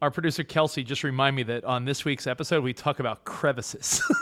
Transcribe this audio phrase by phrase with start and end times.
[0.00, 4.02] Our producer Kelsey just remind me that on this week's episode we talk about crevices.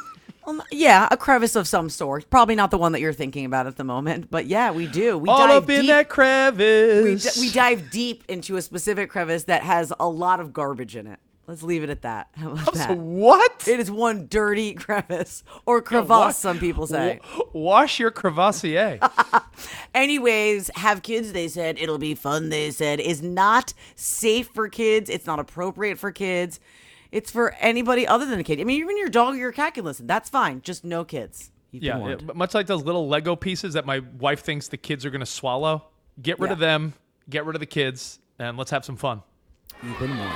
[0.48, 2.30] Um, yeah, a crevice of some sort.
[2.30, 5.18] Probably not the one that you're thinking about at the moment, but yeah, we do.
[5.18, 5.88] We All dive up in deep.
[5.88, 7.34] that we, crevice.
[7.34, 11.08] d- we dive deep into a specific crevice that has a lot of garbage in
[11.08, 11.18] it.
[11.48, 12.28] Let's leave it at that.
[12.36, 12.98] How about So that?
[12.98, 13.68] what?
[13.68, 17.20] It is one dirty crevice or crevasse, Wa- some people say.
[17.38, 18.98] wa- Wash your crevassier.
[19.94, 21.78] Anyways, have kids, they said.
[21.78, 23.00] It'll be fun, they said.
[23.00, 25.08] Is not safe for kids.
[25.08, 26.60] It's not appropriate for kids.
[27.12, 28.60] It's for anybody other than a kid.
[28.60, 30.06] I mean, even your dog or your cat can listen.
[30.06, 30.60] That's fine.
[30.62, 31.50] Just no kids.
[31.70, 32.22] You've yeah, warned.
[32.26, 35.20] yeah, much like those little Lego pieces that my wife thinks the kids are going
[35.20, 35.84] to swallow.
[36.20, 36.94] Get rid of them.
[37.30, 39.22] Get rid of the kids, and let's have some fun.
[39.82, 40.32] You've been warned.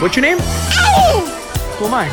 [0.00, 0.38] What's your name?
[0.38, 2.08] Who am I?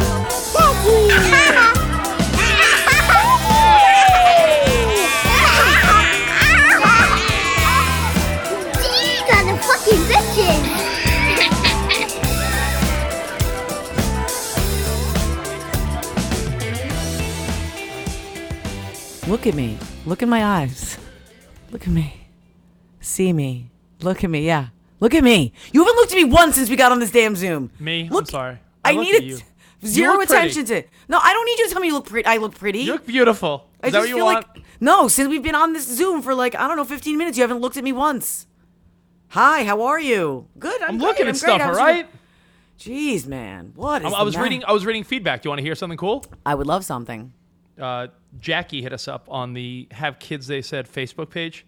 [8.81, 10.63] These are the fucking bitches!
[19.27, 19.77] Look at me.
[20.07, 20.97] Look in my eyes.
[21.71, 22.20] Look at me.
[23.01, 23.69] See me.
[24.01, 24.45] Look at me.
[24.45, 24.67] Yeah.
[24.99, 25.51] Look at me.
[25.73, 27.71] You haven't looked at me once since we got on this damn Zoom.
[27.79, 28.09] Me?
[28.11, 28.59] I'm sorry.
[28.85, 29.43] I, I look at
[29.85, 30.33] zero pretty.
[30.33, 30.83] attention to.
[31.07, 32.27] No, I don't need you to tell me you look pretty.
[32.27, 32.79] I look pretty.
[32.79, 33.67] You look beautiful.
[33.83, 34.47] Is I that just what you feel want?
[34.55, 35.07] like no.
[35.07, 37.59] Since we've been on this Zoom for like I don't know, 15 minutes, you haven't
[37.59, 38.45] looked at me once.
[39.29, 40.47] Hi, how are you?
[40.59, 40.81] Good.
[40.83, 41.61] I'm, I'm looking I'm at great, stuff.
[41.61, 42.07] I'm All so-
[42.79, 44.11] Jeez, man, what is?
[44.11, 44.43] I, I was matter?
[44.43, 44.63] reading.
[44.65, 45.41] I was reading feedback.
[45.41, 46.25] Do you want to hear something cool?
[46.45, 47.31] I would love something.
[47.79, 48.07] Uh,
[48.39, 51.65] Jackie hit us up on the Have Kids They Said Facebook page,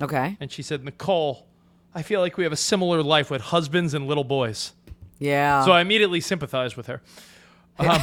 [0.00, 0.36] Okay.
[0.40, 1.46] and she said, "Nicole,
[1.94, 4.72] I feel like we have a similar life with husbands and little boys."
[5.18, 5.64] Yeah.
[5.64, 7.02] So I immediately sympathized with her.
[7.78, 8.00] Um,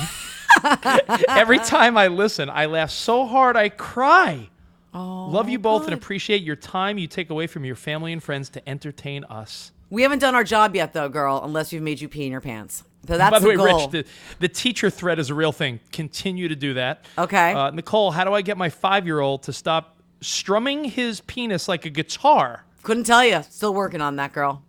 [1.27, 4.49] every time I listen, I laugh so hard I cry.
[4.93, 8.23] Oh, Love you both and appreciate your time you take away from your family and
[8.23, 9.71] friends to entertain us.
[9.89, 11.41] we haven't done our job yet, though, girl.
[11.43, 12.83] Unless we've made you pee in your pants.
[13.05, 13.81] So that's By the way, goal.
[13.81, 14.05] Rich, the,
[14.39, 15.79] the teacher thread is a real thing.
[15.91, 17.05] Continue to do that.
[17.17, 17.53] Okay.
[17.53, 21.67] Uh, Nicole, how do I get my five year old to stop strumming his penis
[21.67, 22.65] like a guitar?
[22.83, 23.43] Couldn't tell you.
[23.43, 24.63] Still working on that, girl.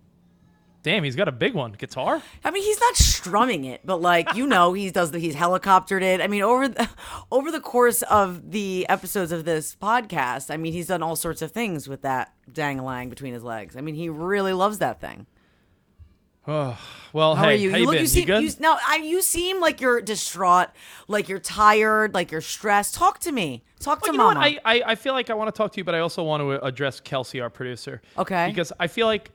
[0.82, 1.72] Damn, he's got a big one.
[1.72, 2.22] Guitar?
[2.44, 6.00] I mean, he's not strumming it, but like you know, he does the he's helicoptered
[6.00, 6.20] it.
[6.20, 6.88] I mean, over the
[7.32, 11.42] over the course of the episodes of this podcast, I mean, he's done all sorts
[11.42, 13.76] of things with that dangling between his legs.
[13.76, 15.26] I mean, he really loves that thing.
[17.12, 17.70] Well, How hey, are you?
[17.70, 18.42] how you you look, you seem, good?
[18.42, 20.68] you, no, I, you seem like you're distraught,
[21.08, 22.94] like you're tired, like you're stressed.
[22.94, 23.62] Talk to me.
[23.80, 24.40] Talk Well, to you mama.
[24.40, 26.42] I, I, I feel like I want to talk to you, but I also want
[26.42, 28.02] to address Kelsey, our producer.
[28.18, 28.48] Okay.
[28.48, 29.30] Because I feel like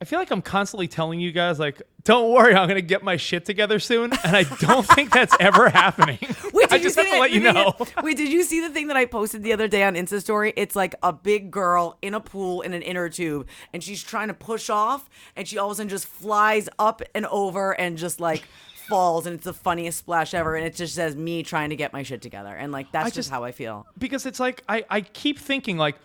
[0.00, 3.16] I feel like I'm constantly telling you guys, like, don't worry, I'm gonna get my
[3.16, 6.18] shit together soon, and I don't think that's ever happening.
[6.52, 7.74] Wait, I just have to that- let you know.
[8.02, 10.52] wait, did you see the thing that I posted the other day on Insta story?
[10.56, 14.28] It's like a big girl in a pool in an inner tube, and she's trying
[14.28, 17.96] to push off, and she all of a sudden just flies up and over and
[17.96, 18.44] just like
[18.88, 20.54] falls, and it's the funniest splash ever.
[20.56, 23.16] And it just says me trying to get my shit together, and like that's just,
[23.16, 23.86] just- how I feel.
[23.98, 25.96] because it's like I, I keep thinking like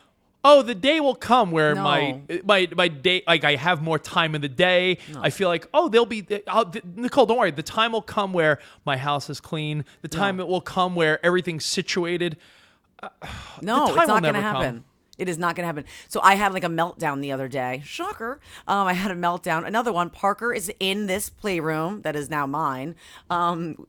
[0.44, 2.40] oh the day will come where my No.
[2.44, 5.88] my my day like i have more time in the day i feel like oh
[5.90, 9.40] there'll be I'll, th- nicole don't worry the time will come where my house is
[9.40, 12.38] clean the time it will come where everything's situated
[13.04, 13.10] uh,
[13.62, 14.62] No, time it's will not going to never come.
[14.64, 14.84] happen.
[15.22, 15.86] It is not going to happen.
[16.08, 17.84] So I had like a meltdown the other day.
[17.86, 18.40] Shocker.
[18.68, 19.68] Um, I had a meltdown.
[19.68, 20.10] Another one.
[20.10, 22.96] Parker is in this playroom that is now mine.
[23.30, 23.86] Um,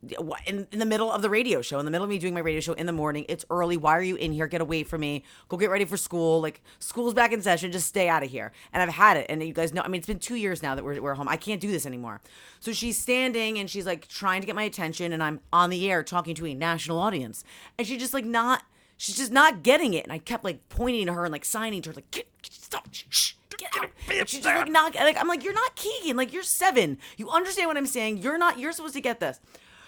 [0.47, 2.41] in, in the middle of the radio show, in the middle of me doing my
[2.41, 3.25] radio show in the morning.
[3.31, 3.79] It's early.
[3.79, 4.47] Why are you in here?
[4.47, 5.25] Get away from me.
[5.49, 6.43] Go get ready for school.
[6.43, 7.73] Like school's back in session.
[7.73, 8.53] Just stay out of here.
[8.75, 9.27] And I've had it.
[9.31, 9.81] And you guys know.
[9.83, 11.29] I mean, it's been two years now that we're, we're home.
[11.29, 12.21] I can't do this anymore.
[12.61, 15.91] So she's standing and she's like trying to get my attention, and I'm on the
[15.91, 17.43] air talking to a national audience,
[17.79, 18.65] and she's just like not
[18.97, 20.05] she's just not getting it.
[20.05, 22.53] And I kept like pointing to her and like signing to her, like, get, get-
[22.53, 23.91] stop, shh, shh, get out.
[24.11, 26.99] And she's just, like not like I'm like, you're not Keegan, like you're seven.
[27.17, 28.19] You understand what I'm saying?
[28.19, 28.59] You're not.
[28.59, 29.41] You're supposed to get this.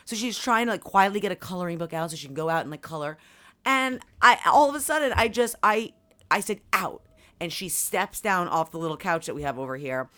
[0.04, 2.48] So she's trying to like quietly get a coloring book out so she can go
[2.48, 3.16] out and like color.
[3.64, 5.92] And I all of a sudden I just I
[6.30, 7.02] I said out,
[7.40, 10.10] and she steps down off the little couch that we have over here,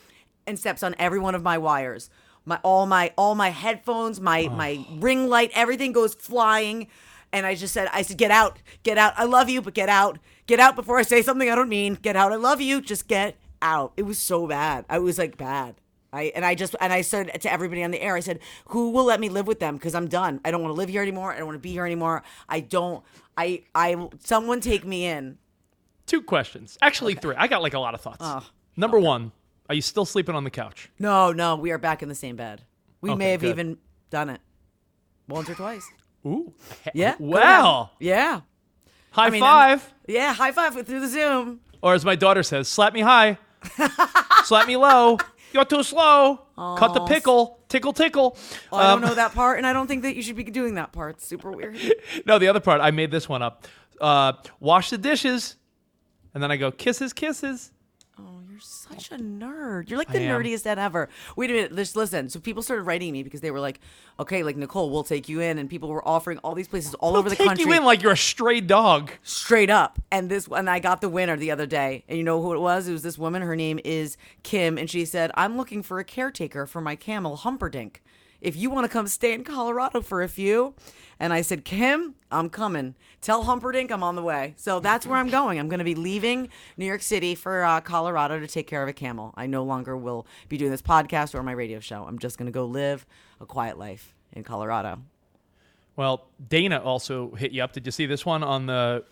[0.46, 2.10] and steps on every one of my wires.
[2.44, 6.88] My all my all my headphones, my my ring light, everything goes flying.
[7.36, 9.12] And I just said, I said, get out, get out.
[9.16, 11.98] I love you, but get out, get out before I say something I don't mean.
[12.00, 12.32] Get out.
[12.32, 12.80] I love you.
[12.80, 13.92] Just get out.
[13.98, 14.86] It was so bad.
[14.88, 15.74] I was like bad.
[16.14, 18.38] I and I just and I said to everybody on the air, I said,
[18.68, 19.74] "Who will let me live with them?
[19.76, 20.40] Because I'm done.
[20.46, 21.32] I don't want to live here anymore.
[21.32, 22.22] I don't want to be here anymore.
[22.48, 23.04] I don't.
[23.36, 25.36] I I someone take me in.
[26.06, 26.78] Two questions.
[26.80, 27.34] Actually, three.
[27.36, 28.18] I got like a lot of thoughts.
[28.20, 28.46] Oh,
[28.76, 29.32] Number one,
[29.68, 30.90] are you still sleeping on the couch?
[30.98, 32.62] No, no, we are back in the same bed.
[33.02, 33.50] We Okay, may have good.
[33.50, 33.78] even
[34.08, 34.40] done it
[35.28, 35.86] once or twice.
[36.26, 36.52] Ooh.
[36.94, 37.16] Yeah.
[37.16, 37.90] could Wow.
[38.00, 38.40] Yeah.
[39.12, 39.94] High mean, I'm- five.
[40.06, 40.34] Yeah.
[40.34, 41.60] High five through the Zoom.
[41.82, 43.38] Or as my daughter says, slap me high,
[44.44, 45.18] slap me low.
[45.52, 46.40] You're too slow.
[46.56, 47.60] Cut the pickle.
[47.68, 48.36] Tickle, tickle.
[48.72, 50.44] Oh, I Um, don't know that part, and I don't think that you should be
[50.44, 51.16] doing that part.
[51.16, 51.76] It's super weird.
[52.26, 53.66] No, the other part, I made this one up.
[54.00, 55.56] Uh, wash the dishes.
[56.34, 57.72] And then I go, kisses, kisses.
[58.18, 59.90] Oh, you're such a nerd.
[59.90, 60.42] You're like the I am.
[60.42, 61.10] nerdiest dad ever.
[61.36, 61.76] Wait a minute.
[61.76, 62.30] Just listen.
[62.30, 63.78] So people started writing me because they were like,
[64.18, 67.14] "Okay, like Nicole, we'll take you in," and people were offering all these places all
[67.14, 67.66] over the Take country.
[67.66, 69.12] you in like you're a stray dog.
[69.22, 69.98] straight up.
[70.10, 72.04] And this, and I got the winner the other day.
[72.08, 72.88] And you know who it was?
[72.88, 73.42] It was this woman.
[73.42, 77.36] Her name is Kim, and she said, "I'm looking for a caretaker for my camel
[77.36, 78.02] Humperdinck.
[78.40, 80.74] If you want to come stay in Colorado for a few."
[81.18, 82.94] And I said, "Kim, I'm coming.
[83.20, 85.58] Tell Humperdinck I'm on the way." So that's where I'm going.
[85.58, 88.88] I'm going to be leaving New York City for uh, Colorado to take care of
[88.88, 89.32] a camel.
[89.36, 92.04] I no longer will be doing this podcast or my radio show.
[92.04, 93.06] I'm just going to go live
[93.40, 95.00] a quiet life in Colorado.
[95.96, 97.72] Well, Dana also hit you up.
[97.72, 99.04] Did you see this one on the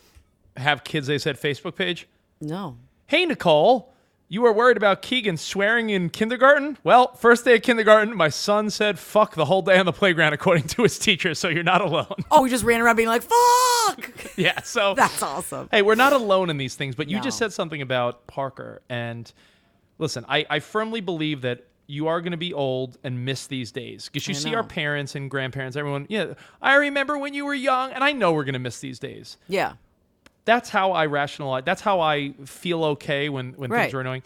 [0.58, 2.06] Have Kids They Said Facebook page?
[2.42, 2.76] No.
[3.06, 3.93] Hey, Nicole,
[4.34, 6.76] you were worried about Keegan swearing in kindergarten?
[6.82, 10.32] Well, first day of kindergarten, my son said fuck the whole day on the playground,
[10.34, 12.16] according to his teacher, so you're not alone.
[12.32, 14.94] Oh, we just ran around being like, "Fuck." yeah, so.
[14.96, 15.68] That's awesome.
[15.70, 18.82] Hey, we're not alone in these things, but you just said something about Parker.
[18.88, 19.32] And
[19.98, 23.70] listen, I, I firmly believe that you are going to be old and miss these
[23.70, 27.44] days because you I see our parents and grandparents, everyone, yeah, I remember when you
[27.44, 29.36] were young, and I know we're going to miss these days.
[29.46, 29.74] Yeah.
[30.44, 31.64] That's how I rationalize.
[31.64, 33.82] That's how I feel okay when when Right.
[33.82, 34.22] things are annoying.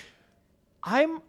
[0.82, 1.20] I'm.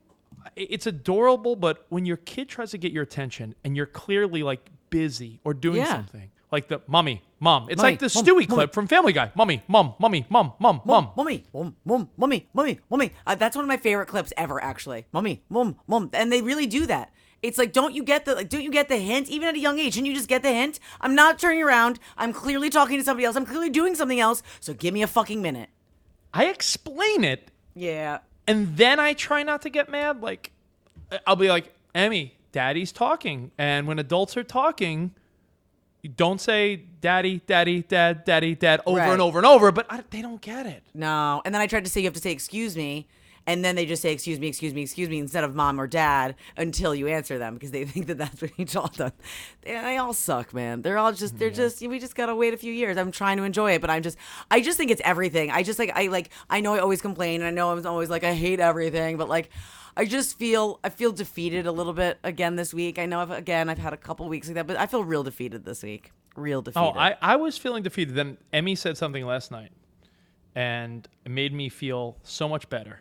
[0.55, 4.69] It's adorable, but when your kid tries to get your attention and you're clearly like
[4.89, 5.91] busy or doing Yeah.
[5.97, 7.67] something, like the mommy, mom.
[7.69, 9.31] It's like the mom, Stewie clip from Family Guy.
[9.35, 11.11] Mommy, mom, mommy, mom, mom, mom.
[11.15, 13.11] Mummy, mom, mum, mummy, mummy, mummy.
[13.27, 15.05] Uh, that's one of my favorite clips ever, actually.
[15.11, 17.11] Mummy, mum, mum, and they really do that.
[17.41, 18.49] It's like, don't you get the like?
[18.49, 19.29] Don't you get the hint?
[19.29, 20.79] Even at a young age, and you just get the hint.
[20.99, 21.99] I'm not turning around.
[22.17, 23.35] I'm clearly talking to somebody else.
[23.35, 24.43] I'm clearly doing something else.
[24.59, 25.69] So give me a fucking minute.
[26.33, 28.19] I explain it, Yeah.
[28.47, 30.21] and then I try not to get mad.
[30.21, 30.51] Like,
[31.25, 33.51] I'll be like, Emmy, daddy's talking.
[33.57, 35.11] And when adults are talking,
[36.03, 39.11] you don't say daddy, daddy, dad, daddy, dad over Right.
[39.11, 40.83] and over and over, but I, they don't get it.
[40.93, 41.41] No.
[41.45, 43.07] And then I tried to say you have to say excuse me.
[43.49, 45.87] And then they just say, excuse me, excuse me, excuse me, instead of mom or
[45.87, 49.11] dad until you answer them because they think that that's what you told them.
[49.63, 50.83] They, they all suck, man.
[50.83, 52.95] They're all just, they're just, we just got to wait a few years.
[52.95, 54.19] I'm trying to enjoy it, but I'm just,
[54.51, 55.49] I just think it's everything.
[55.49, 58.11] I just like, I like, I know I always complain and I know I'm always
[58.11, 59.49] like, I hate everything, but like,
[59.97, 62.99] I just feel, I feel defeated a little bit again this week.
[62.99, 65.23] I know I've, again, I've had a couple weeks like that, but I feel real
[65.23, 66.11] defeated this week.
[66.35, 66.85] Real oh, defeated.
[66.85, 68.13] Oh, I, I was feeling defeated.
[68.13, 69.71] Then Emmy said something last night,
[70.53, 72.99] and it made me feel so much better.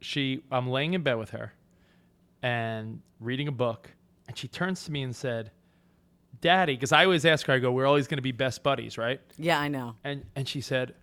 [0.00, 1.52] She, I'm laying in bed with her,
[2.42, 3.90] and reading a book,
[4.28, 5.50] and she turns to me and said,
[6.40, 8.98] "Daddy," because I always ask her, I go, "We're always going to be best buddies,
[8.98, 9.96] right?" yeah, I know.
[10.04, 10.94] And and she said,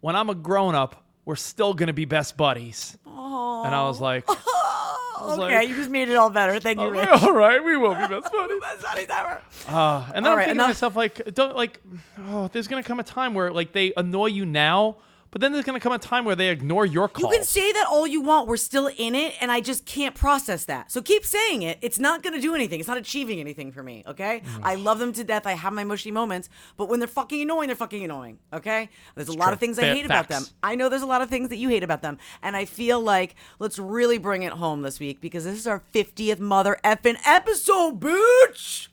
[0.00, 3.66] "When I'm a grown up, we're still going to be best buddies." Aww.
[3.66, 6.60] And I was like, I was Okay, like, you just made it all better.
[6.60, 7.08] Thank you, Rich.
[7.22, 8.60] all right, we will be best buddies.
[8.60, 9.40] Best buddies ever.
[9.68, 11.80] Uh, and then All I'm right, thinking enough- to myself, like, don't like,
[12.28, 14.96] oh, there's gonna come a time where like they annoy you now,
[15.34, 17.28] but then there's gonna come a time where they ignore your call.
[17.28, 18.46] You can say that all you want.
[18.46, 20.92] We're still in it, and I just can't process that.
[20.92, 21.76] So keep saying it.
[21.82, 22.78] It's not going to do anything.
[22.78, 24.42] It's not achieving anything for me, okay?
[24.44, 24.60] Mm.
[24.62, 25.44] I love them to death.
[25.44, 28.88] I have my mushy moments, but when they're fucking annoying, they're fucking annoying, okay?
[29.16, 29.54] There's a lot true.
[29.54, 30.44] of things I hate about them.
[30.62, 33.00] I know there's a lot of things that you hate about them, and I feel
[33.00, 37.16] like let's really bring it home this week because this is our 50th mother effing
[37.24, 38.86] episode, bitch!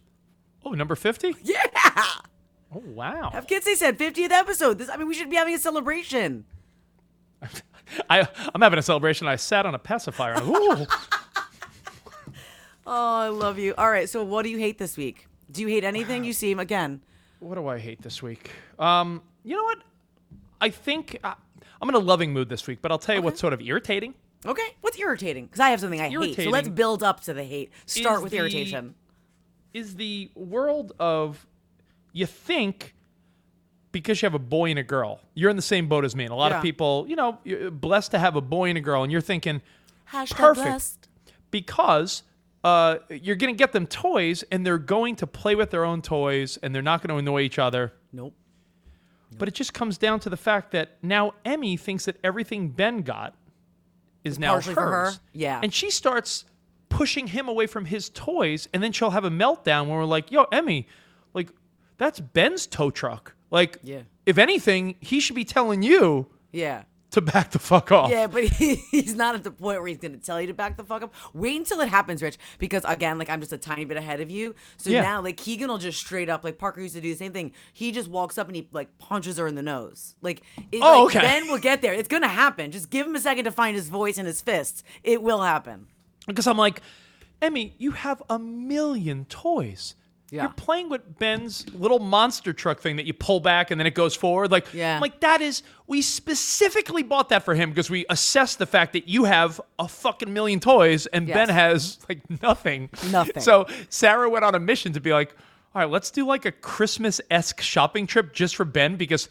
[0.66, 1.36] oh, number fifty.
[1.44, 2.22] Yeah!
[2.74, 3.32] Oh wow.
[3.32, 4.78] Have kids, they said 50th episode.
[4.78, 6.46] This, I mean, we should be having a celebration.
[8.10, 9.28] I I'm having a celebration.
[9.28, 10.36] I sat on a pacifier.
[12.86, 13.74] Oh, I love you.
[13.78, 15.28] All right, so what do you hate this week?
[15.52, 17.02] Do you hate anything you see again?
[17.40, 18.52] what do I hate this week?
[18.78, 19.80] Um, you know what?
[20.60, 21.34] I think uh,
[21.82, 24.14] I'm in a loving mood this week, but I'll tell you what's sort of irritating.
[24.46, 25.46] Okay, what's irritating?
[25.46, 26.36] Because I have something I hate.
[26.36, 27.72] So let's build up to the hate.
[27.86, 28.96] Start with the- irritation.
[29.74, 31.48] Is the world of
[32.14, 32.94] you think
[33.92, 36.24] because you have a boy and a girl, you're in the same boat as me,
[36.24, 36.58] and a lot Yeah.
[36.58, 39.20] of people, you know, you're blessed to have a boy and a girl, and you're
[39.22, 39.62] thinking
[40.12, 40.66] Hashtag perfect.
[40.68, 41.08] blessed.
[41.52, 42.24] because
[42.64, 46.02] uh, you're going to get them toys, and they're going to play with their own
[46.02, 47.92] toys, and they're not going to annoy each other.
[48.14, 48.34] Nope.
[49.38, 53.02] But it just comes down to the fact that now Emmy thinks that everything Ben
[53.02, 53.34] got
[54.24, 54.66] is now hers.
[54.68, 55.12] for her?
[55.34, 55.60] Yeah.
[55.64, 56.46] And she starts
[56.90, 60.32] pushing him away from his toys, and then she'll have a meltdown when we're like,
[60.32, 60.88] yo, Emmy,
[62.02, 63.36] that's Ben's tow truck.
[63.52, 64.02] Like, Yeah.
[64.26, 66.84] if anything, he should be telling you Yeah.
[67.12, 68.10] to back the fuck off.
[68.10, 70.54] Yeah, but he, he's not at the point where he's going to tell you to
[70.54, 71.14] back the fuck up.
[71.34, 74.32] Wait until it happens, Rich, because again, like I'm just a tiny bit ahead of
[74.32, 74.56] you.
[74.78, 75.02] So Yeah.
[75.02, 77.52] now, like Keegan will just straight up, like Parker used to do the same thing.
[77.74, 80.16] He just walks up and he like punches her in the nose.
[80.22, 80.42] Like,
[80.72, 81.28] it, Oh, like, okay.
[81.28, 81.94] Ben will get there.
[81.94, 82.72] It's going to happen.
[82.72, 84.82] Just give him a second to find his voice and his fists.
[85.04, 85.88] It will happen.
[86.26, 86.82] Because I'm like,
[87.42, 89.96] Emmy, you have a million toys.
[90.32, 90.44] Yeah.
[90.44, 93.94] You're playing with Ben's little monster truck thing that you pull back and then it
[93.94, 94.50] goes forward.
[94.50, 94.96] Like, Yeah.
[94.96, 98.94] I'm like that is we specifically bought that for him because we assessed the fact
[98.94, 101.36] that you have a fucking million toys and Yes.
[101.36, 102.90] Ben has like nothing.
[103.12, 103.42] Nothing.
[103.44, 105.36] So Sarah went on a mission to be like,
[105.76, 109.28] all right, let's do like a Christmas esque shopping trip just for Ben because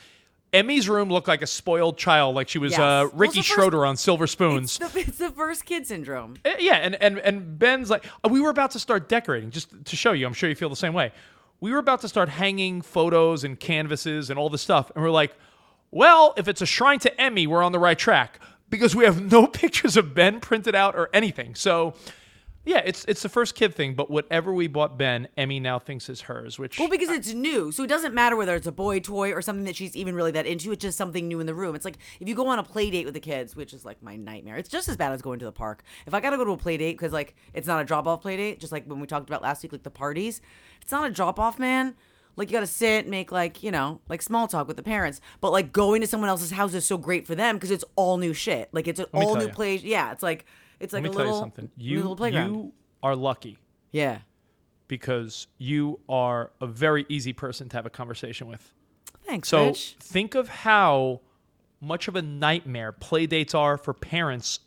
[0.52, 2.80] Emmy's room looked like a spoiled child, like she was Yes.
[2.80, 4.78] uh, Ricky it's first- Schroder on Silver It's Spoons.
[4.78, 6.36] the, it's the first kid syndrome.
[6.44, 9.68] Uh, Yeah, and, and and Ben's like, uh, we were about to start decorating, just
[9.84, 10.26] to show you.
[10.26, 11.12] I'm sure you feel the same way.
[11.60, 15.10] We were about to start hanging photos and canvases and all this stuff, and we're
[15.10, 15.34] like,
[15.92, 18.40] well, if it's a shrine to Emmy, we're on the right track
[18.70, 21.54] because we have no pictures of Ben printed out or anything.
[21.54, 21.94] So,
[22.64, 26.10] yeah, it's it's the first kid thing, but whatever we bought Ben, Emmy now thinks
[26.10, 26.58] is hers.
[26.58, 29.40] Which Well, because it's new, so it doesn't matter whether it's a boy toy or
[29.40, 30.70] something that she's even really that into.
[30.70, 31.74] It's just something new in the room.
[31.74, 34.02] It's like if you go on a play date with the kids, which is like
[34.02, 34.58] my nightmare.
[34.58, 35.82] It's just as bad as going to the park.
[36.06, 38.20] If I gotta go to a play date because like it's not a drop off
[38.20, 40.42] play date, just like when we talked about last week, like the parties,
[40.82, 41.94] it's not a drop off, man.
[42.36, 45.22] Like you gotta sit, make like you know, like small talk with the parents.
[45.40, 48.18] But like going to someone else's house is so great for them because it's all
[48.18, 48.68] new shit.
[48.72, 49.52] Like it's an all new you.
[49.52, 49.82] place.
[49.82, 50.44] Yeah, it's like
[50.80, 51.70] it's like let me a tell little you something.
[51.76, 52.54] You little playground.
[52.54, 52.72] you
[53.02, 53.58] are lucky
[53.92, 54.18] yeah.
[54.88, 58.72] because you are a very easy person to have a conversation with.
[59.26, 59.96] Thanks, So Rich.
[60.00, 61.20] think of how
[61.80, 64.60] much of a nightmare play dates are for parents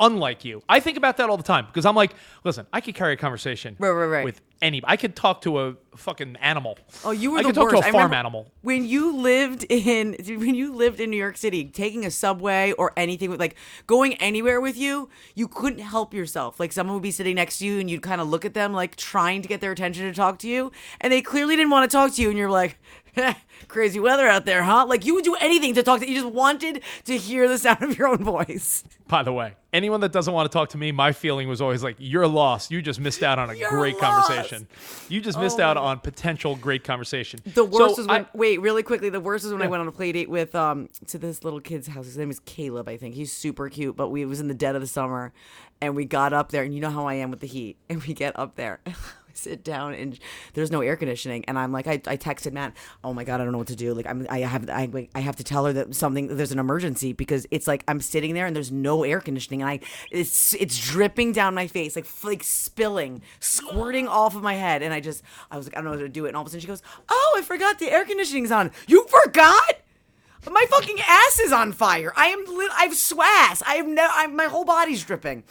[0.00, 0.62] unlike you.
[0.68, 2.12] I think about that all the time because I'm like,
[2.44, 4.24] listen, I could carry a conversation Right, right, right.
[4.24, 4.80] with any.
[4.84, 6.78] I could talk to a fucking animal.
[7.04, 7.38] Oh, you were.
[7.38, 8.52] I the could talk to I a farm remember animal.
[8.62, 12.92] When you lived in when you lived in New York City, taking a subway or
[12.96, 16.58] anything with like going anywhere with you, you couldn't help yourself.
[16.60, 18.72] Like someone would be sitting next to you and you'd kind of look at them
[18.72, 21.90] like trying to get their attention to talk to you, and they clearly didn't want
[21.90, 22.78] to talk to you, and you're like.
[23.66, 24.86] Crazy weather out there, huh?
[24.86, 26.08] Like you would do anything to talk to.
[26.08, 28.84] You just wanted to hear the sound of your own voice.
[29.08, 31.82] By the way, anyone that doesn't want to talk to me, my feeling was always
[31.82, 32.70] like, you're lost.
[32.70, 34.28] You just missed out on a You're great lost.
[34.28, 34.47] conversation.
[35.08, 37.40] You just missed out on potential great conversation.
[37.54, 39.80] The worst So was when I- wait, really quickly, the worst was when I went
[39.80, 42.06] on a play date with um to this little kid's house.
[42.06, 43.14] His name is Caleb, I think.
[43.14, 45.32] He's super cute, but we it was in the dead of the summer
[45.80, 47.76] and we got up there and you know how I am with the heat.
[47.90, 48.80] And we get up there.
[49.28, 50.18] I sit down and
[50.54, 53.44] there's no air conditioning and I'm like I, I texted Matt, "Oh my god, I
[53.44, 53.94] don't know what to do.
[53.94, 57.12] Like I'm I have I, I have to tell her that something there's an emergency
[57.12, 59.80] because it's like I'm sitting there and there's no air conditioning and I
[60.10, 64.92] it's it's dripping down my face like like spilling, squirting off of my head and
[64.94, 66.46] I just I was like I don't know how to do it and all of
[66.46, 69.74] a sudden she goes, "Oh, I forgot the air conditioning's on." You forgot?
[70.50, 72.12] My fucking ass is on fire.
[72.16, 72.44] I am.
[72.46, 73.62] Li- I've swass.
[73.66, 74.08] I have no.
[74.10, 75.42] I'm, my whole body's dripping.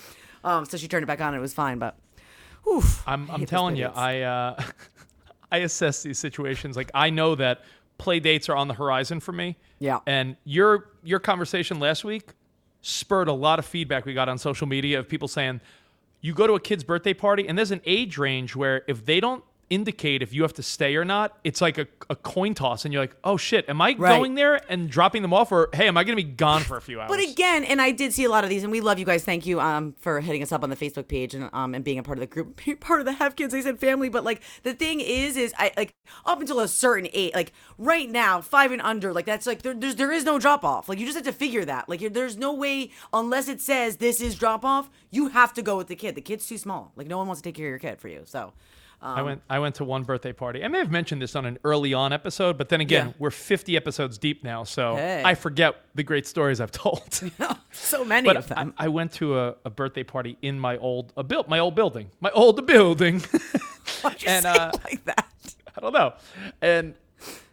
[0.44, 0.66] Um.
[0.66, 1.28] So she turned it back on.
[1.30, 1.78] and It was fine.
[1.78, 1.96] But,
[2.68, 3.04] oof.
[3.08, 3.88] I'm, I'm telling you.
[3.88, 4.62] I uh,
[5.52, 6.76] I assess these situations.
[6.76, 7.62] Like I know that
[7.98, 9.58] play dates are on the horizon for me.
[9.80, 10.00] Yeah.
[10.06, 12.30] And your your conversation last week
[12.82, 15.60] spurred a lot of feedback we got on social media of people saying
[16.22, 19.20] you go to a kid's birthday party and there's an age range where if they
[19.20, 22.86] don't indicate if you have to stay or not, it's like a, a coin toss
[22.86, 24.18] and you're like, oh shit, am I Right.
[24.18, 26.82] going there and dropping them off or hey, am I gonna be gone for a
[26.82, 27.10] few hours?
[27.10, 29.24] But again, and I did see a lot of these, and we love you guys.
[29.24, 32.00] Thank you um, for hitting us up on the Facebook page and um, and being
[32.00, 33.54] a part of the group, part of the Have Kids.
[33.54, 35.94] I said family, but like the thing is, is I like
[36.26, 39.74] up until a certain age, like right now, five and under, like that's like there,
[39.74, 40.88] there's there is no drop off.
[40.88, 41.90] Like you just have to figure that.
[41.90, 45.62] Like you're, there's no way unless it says this is drop off, you have to
[45.62, 46.16] go with the kid.
[46.16, 46.94] The kid's too small.
[46.96, 48.22] Like no one wants to take care of your kid for you.
[48.26, 48.54] So.
[49.02, 50.64] I went I went to one birthday party.
[50.64, 53.14] I may have mentioned this on an early on episode, but then again, Yeah.
[53.20, 55.22] we're 50 episodes deep now, so Hey.
[55.24, 57.22] I forget the great stories I've told.
[57.72, 58.74] so many but of I, them.
[58.78, 62.10] I went to a, a birthday party in my old a built my old building,
[62.20, 63.20] my old building.
[64.02, 65.28] Why'd you and, say uh, like that?
[65.76, 66.14] I don't know.
[66.62, 66.96] And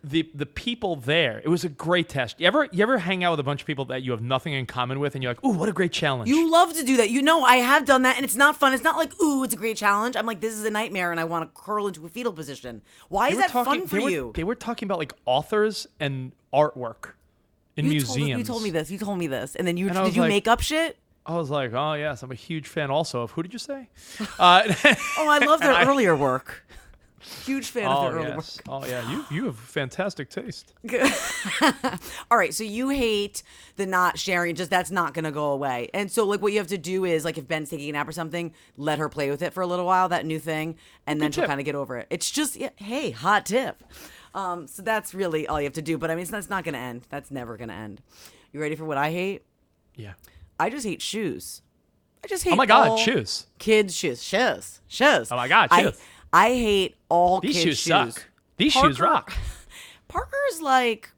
[0.02, 1.40] the the people there.
[1.44, 2.38] It was a great test.
[2.40, 4.52] You ever you ever hang out with a bunch of people that you have nothing
[4.52, 6.96] in common with, and you're like, "Ooh, what a great challenge." You love to do
[6.98, 7.08] that.
[7.10, 8.74] You know, I have done that, and it's not fun.
[8.74, 10.16] It's not like, ooh, it's a great challenge.
[10.16, 12.82] I'm like, this is a nightmare, and I want to curl into a fetal position.
[13.08, 14.32] Why They is were that talking- fun for they were- you?
[14.34, 17.12] They were talking about like authors and artwork
[17.76, 18.38] in you told, museums.
[18.38, 18.90] you told me this.
[18.90, 20.60] You told me this, and then you And I did was you like- make up
[20.60, 20.98] shit?
[21.26, 23.88] I was like, "Oh yes, I'm a huge fan." Also, of who did you say?
[24.38, 24.62] Uh,
[25.18, 26.66] Oh, I love their earlier work.
[27.44, 28.58] Huge fan of oh their earlier yes.
[28.58, 28.68] work.
[28.68, 29.10] Oh yeah.
[29.10, 30.74] You you have fantastic taste.
[32.30, 33.42] All right, so you hate
[33.76, 35.88] the not sharing, just that's not gonna go away.
[35.94, 38.06] And so like what you have to do is like if Ben's taking a nap
[38.06, 40.76] or something, let her play with it for a little while, that new thing,
[41.06, 42.06] and then she'll kind of get over it.
[42.10, 43.82] It's just yeah, hey, hot tip.
[44.34, 45.96] Um, so that's really all you have to do.
[45.96, 47.06] But I mean, it's, that's not gonna end.
[47.08, 48.02] That's never gonna end.
[48.52, 49.44] You ready for what I hate?
[49.96, 50.14] Yeah.
[50.58, 51.62] I just hate shoes.
[52.24, 52.52] I just hate.
[52.52, 53.46] Oh my God, shoes.
[53.58, 55.30] Kids' shoes, shoes, shoes.
[55.30, 56.00] Oh my God, shoes.
[56.34, 58.26] I, hate all These kids' shoes suck.
[58.56, 59.32] These shoes rock.
[60.08, 61.10] Parker's like,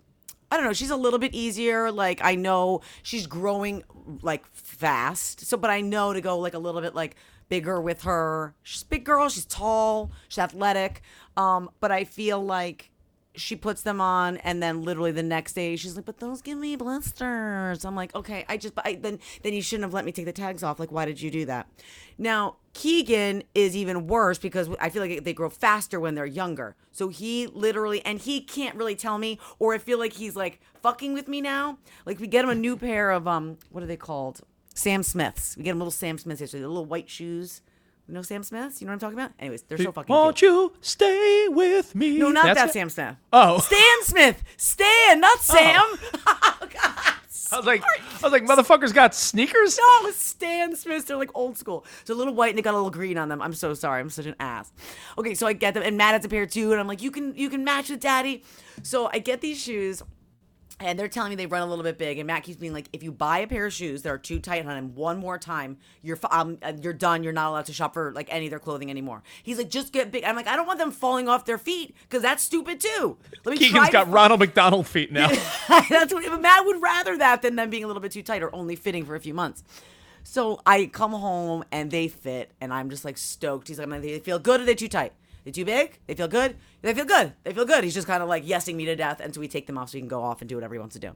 [0.50, 0.72] I don't know.
[0.72, 1.90] She's a little bit easier.
[1.90, 3.82] Like I know she's growing
[4.22, 5.46] like fast.
[5.46, 7.16] So, but I know to go like a little bit like
[7.48, 8.54] bigger with her.
[8.62, 9.28] She's a big girl.
[9.28, 10.12] She's tall.
[10.28, 11.02] She's athletic.
[11.36, 12.90] Um, but I feel like
[13.36, 16.56] she puts them on and then literally the next day she's like but those give
[16.58, 20.04] me blisters i'm like okay i just but I, then then you shouldn't have let
[20.04, 21.68] me take the tags off like why did you do that
[22.16, 26.76] now keegan is even worse because i feel like they grow faster when they're younger
[26.92, 30.60] so he literally and he can't really tell me or i feel like he's like
[30.82, 33.86] fucking with me now like we get him a new pair of um what are
[33.86, 34.42] they called
[34.74, 37.62] sam smiths we get him little sam smiths so the little white shoes
[38.06, 40.36] you know sam smiths you know what i'm talking about anyways they're so fucking Won't
[40.36, 40.52] cute.
[40.52, 42.18] you stay with me?
[42.18, 42.72] No, not That's that it?
[42.74, 43.16] Sam Smith.
[43.32, 43.58] Oh.
[43.58, 44.42] Stan Smith.
[44.58, 45.82] Stan, not Sam.
[46.26, 47.14] Oh, God.
[47.52, 49.78] I was like, I was like, motherfuckers got sneakers.
[49.78, 51.04] No, Stan Smiths.
[51.04, 51.84] They're like old school.
[52.04, 53.40] So a little white and they got a little green on them.
[53.40, 54.00] I'm so sorry.
[54.00, 54.72] I'm such an ass.
[55.18, 57.10] Okay, so I get them, and Matt has a pair too, and I'm like, you
[57.10, 58.42] can you can match with Daddy.
[58.82, 60.02] So I get these shoes.
[60.78, 62.90] And they're telling me they run a little bit big, and Matt keeps being like,
[62.92, 65.38] "If you buy a pair of shoes that are too tight on him one more
[65.38, 67.22] time, you're um, uh, you're done.
[67.22, 69.90] You're not allowed to shop for like any of their clothing anymore." He's like, "Just
[69.90, 72.78] get big." I'm like, "I don't want them falling off their feet because that's stupid
[72.80, 75.28] too." Let me Keegan's got to- Ronald McDonald feet now.
[75.88, 78.42] That's what but Matt would rather that than them being a little bit too tight
[78.42, 79.64] or only fitting for a few months.
[80.24, 83.68] So I come home and they fit, and I'm just like stoked.
[83.68, 85.12] He's like, they feel good or they too tight?
[85.46, 86.00] They too big?
[86.08, 86.56] They feel good?
[86.82, 87.32] They feel good.
[87.44, 87.84] They feel good.
[87.84, 89.90] He's just kind of like yesing me to death, and so we take them off
[89.90, 91.12] so he can go off and do whatever he wants to do.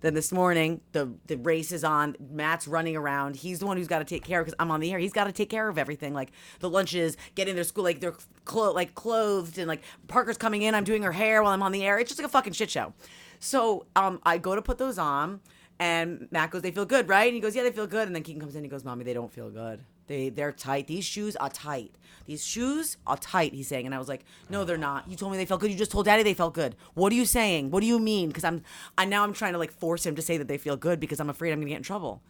[0.00, 2.16] Then this morning, the the race is on.
[2.18, 3.36] Matt's running around.
[3.36, 4.98] He's the one who's got to take care because I'm on the air.
[4.98, 8.16] He's got to take care of everything, like the lunches, getting their school, like they're
[8.44, 10.74] clo- like clothed, and like Parker's coming in.
[10.74, 12.00] I'm doing her hair while I'm on the air.
[12.00, 12.94] It's just like a fucking shit show.
[13.38, 15.38] So um, I go to put those on,
[15.78, 18.16] and Matt goes, "They feel good, right?" And he goes, "Yeah, they feel good." And
[18.16, 18.58] then Keegan comes in.
[18.58, 19.84] And he goes, "Mommy, they don't feel good.
[20.08, 20.86] They they're tight.
[20.88, 21.92] These shoes are tight.
[22.26, 25.08] These shoes are tight." He's saying, and I was like, "No, they're not.
[25.08, 25.70] You told me they felt good.
[25.70, 26.74] You just told Daddy they felt good.
[26.94, 27.70] What are you saying?
[27.70, 28.62] What do you mean?" Because I'm
[28.96, 31.20] I now I'm trying to like force him to say that they feel good because
[31.20, 32.22] I'm afraid I'm gonna get in trouble.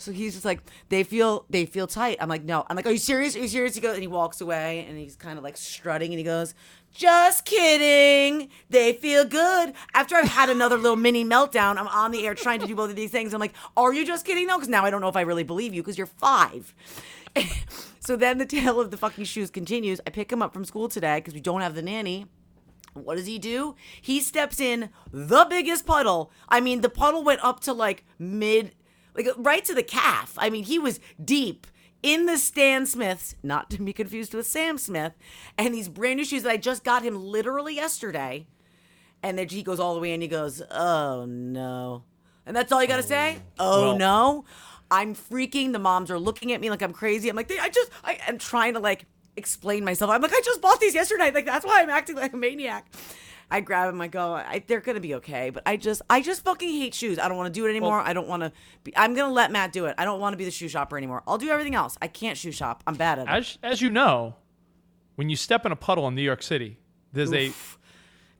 [0.00, 2.16] So he's just like, they feel they feel tight.
[2.20, 2.64] I'm like, no.
[2.68, 3.36] I'm like, are you serious?
[3.36, 3.74] Are you serious?
[3.74, 6.54] He goes and he walks away and he's kind of like strutting and he goes,
[6.92, 8.48] just kidding.
[8.70, 9.74] They feel good.
[9.92, 12.88] After I've had another little mini meltdown, I'm on the air trying to do both
[12.88, 13.34] of these things.
[13.34, 14.56] I'm like, are you just kidding though?
[14.56, 16.74] Because now I don't know if I really believe you because you're five.
[18.00, 20.00] so then the tale of the fucking shoes continues.
[20.06, 22.26] I pick him up from school today because we don't have the nanny.
[22.94, 23.76] What does he do?
[24.00, 26.32] He steps in the biggest puddle.
[26.48, 28.74] I mean, the puddle went up to like mid,
[29.14, 30.34] like right to the calf.
[30.38, 31.66] I mean, he was deep
[32.02, 35.12] in the Stan Smiths, not to be confused with Sam Smith,
[35.58, 38.46] and these brand new shoes that I just got him literally yesterday.
[39.22, 42.04] And then he goes all the way and He goes, "Oh no,"
[42.46, 43.38] and that's all you gotta oh, say.
[43.58, 44.44] Oh Well- no,
[44.90, 45.72] I'm freaking.
[45.72, 47.28] The moms are looking at me like I'm crazy.
[47.28, 50.10] I'm like, "They- I just, I am trying to like explain myself.
[50.10, 51.30] I'm like, I just bought these yesterday.
[51.32, 52.86] Like that's why I'm acting like a maniac.
[53.52, 54.00] I grab them.
[54.00, 54.34] I go.
[54.34, 55.50] I, they're gonna be okay.
[55.50, 57.18] But I just, I just fucking hate shoes.
[57.18, 57.98] I don't want to do it anymore.
[58.00, 58.52] I don't want to.
[58.84, 59.94] be I'm gonna let Matt do it.
[59.98, 61.22] I don't want to be the shoe shopper anymore.
[61.26, 61.96] I'll do everything else.
[62.00, 62.82] I can't shoe shop.
[62.86, 63.30] I'm bad at it.
[63.30, 64.36] As as you know,
[65.16, 66.78] when you step in a puddle in New York City,
[67.12, 67.30] there's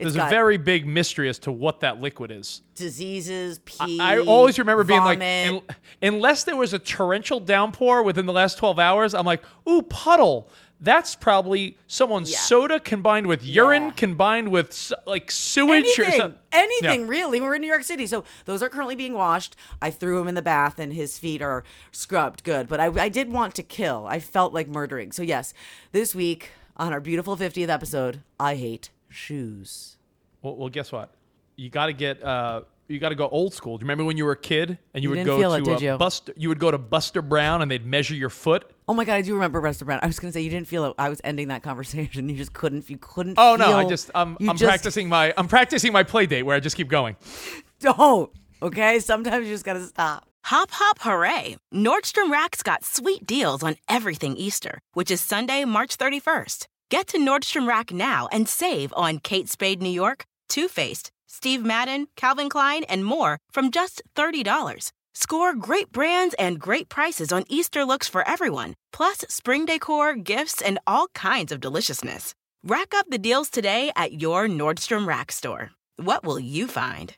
[0.00, 2.62] there's a very big mystery as to what that liquid is.
[2.74, 4.00] Diseases, pee.
[4.00, 5.60] I always remember being like, un-
[6.02, 10.48] unless there was a torrential downpour within the last 12 hours, I'm like, ooh, puddle.
[10.82, 12.38] That's probably someone's Yeah.
[12.38, 13.90] soda combined with urine, Yeah.
[13.90, 16.38] combined with s- like sewage or anything, something.
[16.52, 17.38] anything really.
[17.38, 19.56] We're in New York City, so those are currently being washed.
[19.82, 22.66] I threw him in the bath, and his feet are scrubbed good.
[22.66, 24.06] But I, I did want to kill.
[24.08, 25.12] I felt like murdering.
[25.12, 25.52] So yes,
[25.92, 29.96] this week on our beautiful 50th episode, I hate shoes.
[30.42, 31.12] Well, well, guess what?
[31.56, 32.22] You got to get.
[32.22, 33.78] Uh, you got to go old school.
[33.78, 35.50] Do you remember when you were a kid and you, You would didn't go feel
[35.50, 35.98] to it, did uh, you?
[35.98, 36.32] Buster?
[36.36, 39.22] You would go to Buster Brown and they'd measure your foot Oh my god, I
[39.22, 40.00] do remember Buster Brown.
[40.02, 40.94] I was gonna say you didn't feel it.
[40.98, 42.28] I was ending that conversation.
[42.28, 42.90] You just couldn't.
[42.90, 43.34] You couldn't.
[43.38, 46.56] Oh no, I just I'm I'm just practicing my I'm practicing my play date where
[46.56, 47.14] I just keep going.
[47.78, 48.32] Don't.
[48.60, 48.98] Okay.
[48.98, 50.26] Sometimes you just gotta stop.
[50.42, 51.56] Hop, hop, hooray!
[51.72, 56.66] Nordstrom Rack's got sweet deals on everything Easter, which is Sunday, March 31st.
[56.90, 61.64] Get to Nordstrom Rack now and save on Kate Spade New York, Too Faced, Steve
[61.64, 64.90] Madden, Calvin Klein, and more from just $30.
[65.14, 70.61] Score great brands and great prices on Easter looks for everyone, plus spring decor, gifts,
[70.61, 72.35] and all kinds of deliciousness.
[72.64, 75.70] Rack up the deals today at your Nordstrom Rack store.
[75.94, 77.16] What will you find?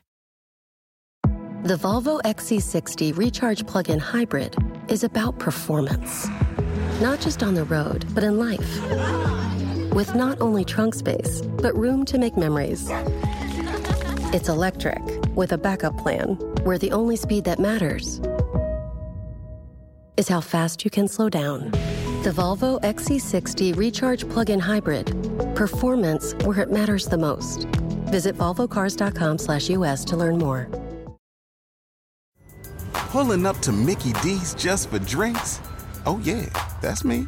[1.63, 4.55] The Volvo XC60 Recharge Plug in Hybrid
[4.87, 6.27] is about performance.
[7.01, 9.52] Not just on the road, but in life.
[9.93, 12.87] With not only trunk space, but room to make memories.
[14.33, 14.99] It's electric,
[15.35, 16.29] with a backup plan,
[16.63, 18.19] where the only speed that matters
[20.17, 21.69] is how fast you can slow down.
[22.23, 25.13] The Volvo XC60 Recharge Plug in Hybrid.
[25.55, 27.65] Performance where it matters the most.
[28.09, 30.69] Visit volvocars.com/us to learn more.
[32.93, 35.61] Pulling up to Mickey D's just for drinks?
[36.07, 36.49] Oh, yeah,
[36.81, 37.27] that's me.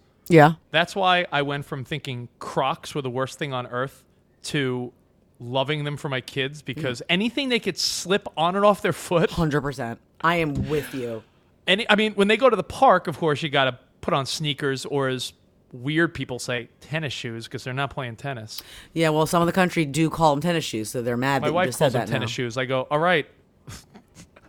[0.31, 0.53] Yeah.
[0.71, 4.03] That's why I went from thinking Crocs were the worst thing on earth
[4.43, 4.91] to
[5.39, 7.05] loving them for my kids because mm.
[7.09, 9.31] anything they could slip on and off their foot.
[9.31, 9.99] Hundred percent.
[10.21, 11.23] I am with you.
[11.67, 14.13] Any, I mean, when they go to the park, of course, you got to put
[14.13, 15.33] on sneakers or as
[15.73, 18.61] weird people say, tennis shoes because they're not playing tennis.
[18.93, 19.09] Yeah.
[19.09, 21.67] Well, some of the country do call them tennis shoes, so they're mad My wife
[21.67, 22.33] just calls said them that tennis now.
[22.33, 22.57] shoes.
[22.57, 23.27] I go, all right.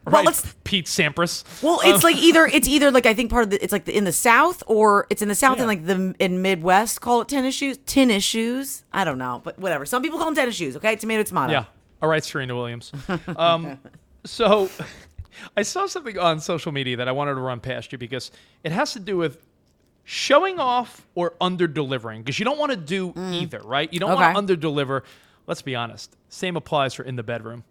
[0.04, 1.44] Well, right, let's- Pete Sampras.
[1.62, 3.96] Well, it's like either it's either like I think part of the, it's like the,
[3.96, 5.62] in the South or it's in the South Yeah.
[5.64, 8.84] and like the in Midwest call it tennis shoes, tennis shoes.
[8.92, 9.86] I don't know, but whatever.
[9.86, 10.76] Some people call them tennis shoes.
[10.76, 11.52] Okay, tomato, tomato.
[11.52, 11.64] Yeah.
[12.00, 12.90] All right, Serena Williams.
[13.36, 13.78] Um,
[14.24, 14.68] so
[15.56, 18.30] I saw something on social media that I wanted to run past you because
[18.64, 19.38] it has to do with
[20.04, 23.92] showing off or under delivering because you don't want to do either, right?
[23.92, 24.20] You don't Okay.
[24.20, 25.04] want to under deliver.
[25.46, 26.16] Let's be honest.
[26.28, 27.62] Same applies for in the bedroom.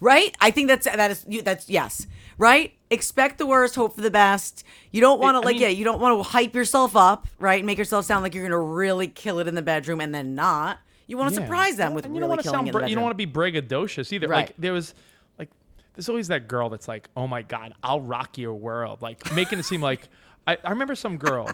[0.00, 0.36] Right?
[0.40, 2.06] I think that's that is you- that's yes.
[2.38, 2.74] Right?
[2.90, 4.64] Expect the worst, hope for the best.
[4.92, 7.26] You don't want to I like mean- yeah, you don't want to hype yourself up,
[7.38, 7.58] right?
[7.58, 10.14] And make yourself sound like you're going to really kill it in the bedroom and
[10.14, 10.78] then not.
[11.08, 11.46] You want to Yeah.
[11.46, 13.04] surprise them with and you really don't killing sound it in the bra- you don't
[13.04, 14.28] want to be braggadocious either.
[14.28, 14.46] Right.
[14.48, 14.94] Like there was
[15.38, 15.48] like
[15.94, 19.58] there's always that girl that's like, "Oh my god, I'll rock your world." Like making
[19.58, 20.08] it seem like
[20.46, 21.50] I, I remember some girl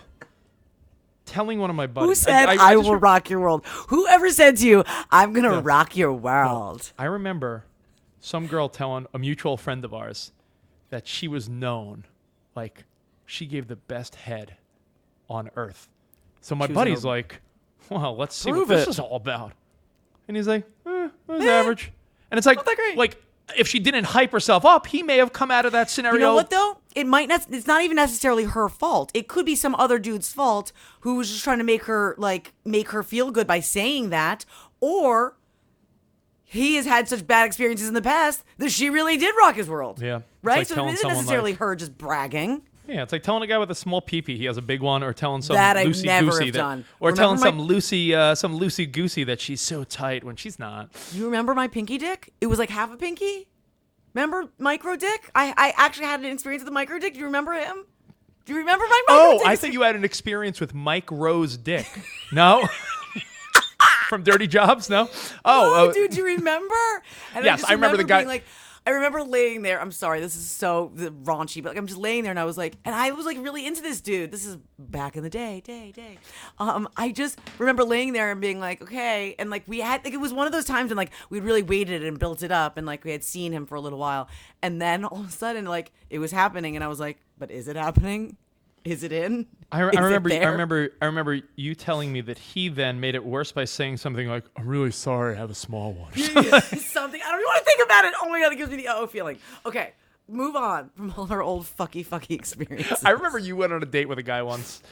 [1.25, 3.65] telling one of my buddies Who said I, just will re- rock your world?
[3.89, 6.93] Whoever said to you, I'm going to rock your world?
[6.99, 7.65] I remember
[8.25, 10.33] some girl telling a mutual friend of ours
[10.89, 12.05] that she was known
[12.57, 12.85] like
[13.27, 14.57] she gave the best head
[15.29, 15.89] on earth.
[16.41, 17.43] So my buddy's like,
[17.91, 18.91] "Well, let's see Prove what this it.
[18.91, 19.53] is all about."
[20.27, 21.93] And he's like, eh, "It was average."
[22.31, 22.97] And it's like, Not that great.
[22.97, 23.23] like
[23.59, 26.15] if she didn't hype herself up, he may have come out of that scenario.
[26.19, 26.79] You know what though?
[26.95, 27.47] It might not.
[27.51, 29.11] It's not even necessarily her fault.
[29.13, 32.55] It could be some other dude's fault who was just trying to make her like
[32.65, 34.47] make her feel good by saying that,
[34.81, 35.37] or
[36.55, 39.69] he has had such bad experiences in the past that she really did rock his
[39.69, 40.01] world.
[40.01, 40.21] Yeah.
[40.43, 40.59] Right.
[40.59, 42.63] like so it isn't necessarily like- her just bragging.
[42.87, 45.03] Yeah, it's like telling a guy with a small peepee he has a big one,
[45.03, 45.93] or telling some That I never
[46.31, 46.85] goosey have that, done.
[47.01, 50.37] or Remember telling my- some loosey, uh, some loosey goosey that she's so tight when
[50.37, 50.91] she's not.
[51.15, 52.33] You remember my pinky dick?
[52.43, 53.49] It was like half a pinky.
[54.13, 55.31] Remember micro dick?
[55.35, 57.15] I I actually had an experience with the micro dick.
[57.15, 57.85] Do you remember him?
[58.45, 59.47] Do you remember my micro Oh, dick?
[59.47, 61.87] I think you had an experience with Mike Rowe's Dick.
[62.33, 62.69] No?
[64.09, 64.89] From Dirty Jobs?
[64.91, 65.09] No?
[65.45, 66.75] Oh, Oh, uh, dude, do you remember?
[67.35, 68.45] And Yes, just I remember the guy- being like,
[68.87, 69.81] I remember laying there.
[69.81, 72.59] I'm sorry, this is so raunchy, but like I'm just laying there, and I was
[72.59, 74.31] like, and I was like really into this dude.
[74.31, 76.19] This is back in the day, day, day.
[76.59, 80.13] Um, I just remember laying there and being like, okay, and like we had like
[80.13, 82.77] it was one of those times when like we'd really waited and built it up,
[82.77, 84.29] and like we had seen him for a little while,
[84.61, 87.51] and then all of a sudden like it was happening, and I was like, but
[87.51, 88.37] is it happening?
[88.85, 89.47] Is it in?
[89.73, 90.31] I, I remember.
[90.33, 90.91] I remember.
[91.01, 94.45] I remember you telling me that he then made it worse by saying something like,
[94.57, 97.21] "I'm really sorry, I have a small one." something.
[97.25, 98.15] I don't even want to think about it.
[98.23, 99.39] Oh my god, it gives me the oh feeling.
[99.65, 99.93] Okay,
[100.29, 103.03] move on from all our old fucky fucky experiences.
[103.05, 104.83] I remember you went on a date with a guy once,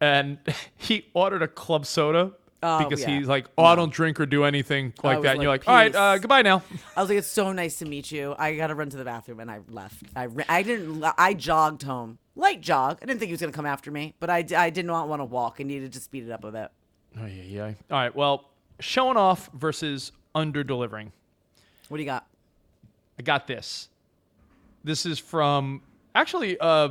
[0.00, 0.38] and
[0.76, 2.32] he ordered a club soda,
[2.62, 3.18] Oh, because yeah.
[3.18, 5.34] he's like, oh, I don't drink or do anything like was that.
[5.34, 6.62] and you're like, like, all right, uh, goodbye now.
[6.94, 8.34] I was like, it's so nice to meet you.
[8.38, 10.02] I gotta run to the bathroom, and I left.
[10.14, 11.02] I I didn't.
[11.16, 12.98] I jogged home, light jog.
[13.02, 15.08] I didn't think he was gonna come after me, but I, d- I did not
[15.08, 15.56] want to walk.
[15.58, 16.70] I needed to speed it up a bit.
[17.18, 17.64] Oh, yeah, yeah.
[17.90, 21.12] All right, well, showing off versus under delivering.
[21.88, 22.26] What do you got?
[23.18, 23.88] I got this.
[24.84, 25.82] This is from
[26.14, 26.90] actually uh,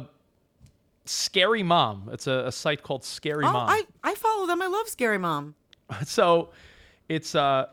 [1.10, 2.10] Scary Mom.
[2.14, 3.70] It's a, a site called Scary Oh, Mom.
[3.70, 4.62] I I follow them.
[4.62, 5.56] I love Scary Mom.
[6.06, 6.50] so
[7.08, 7.66] it's uh,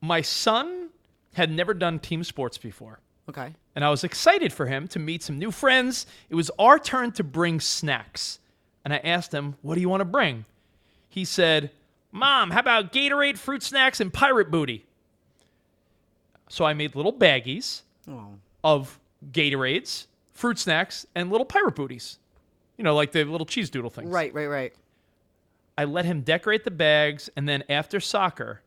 [0.00, 0.88] my son
[1.34, 2.98] had never done team sports before.
[3.28, 3.54] Okay.
[3.74, 6.06] and I was excited for him to meet some new friends.
[6.28, 8.38] It was our turn to bring snacks.
[8.84, 10.44] And I asked him, What do you want to bring?
[11.08, 11.70] He said,
[12.12, 14.84] Mom, how about Gatorade, fruit snacks, and pirate booty?
[16.48, 18.34] So I made little baggies Oh.
[18.62, 18.98] of
[19.32, 22.18] Gatorades, fruit snacks, and little pirate booties.
[22.76, 24.10] You know, like the little cheese doodle things.
[24.10, 24.72] Right, right, right.
[25.76, 28.60] I let him decorate the bags, and then after soccer,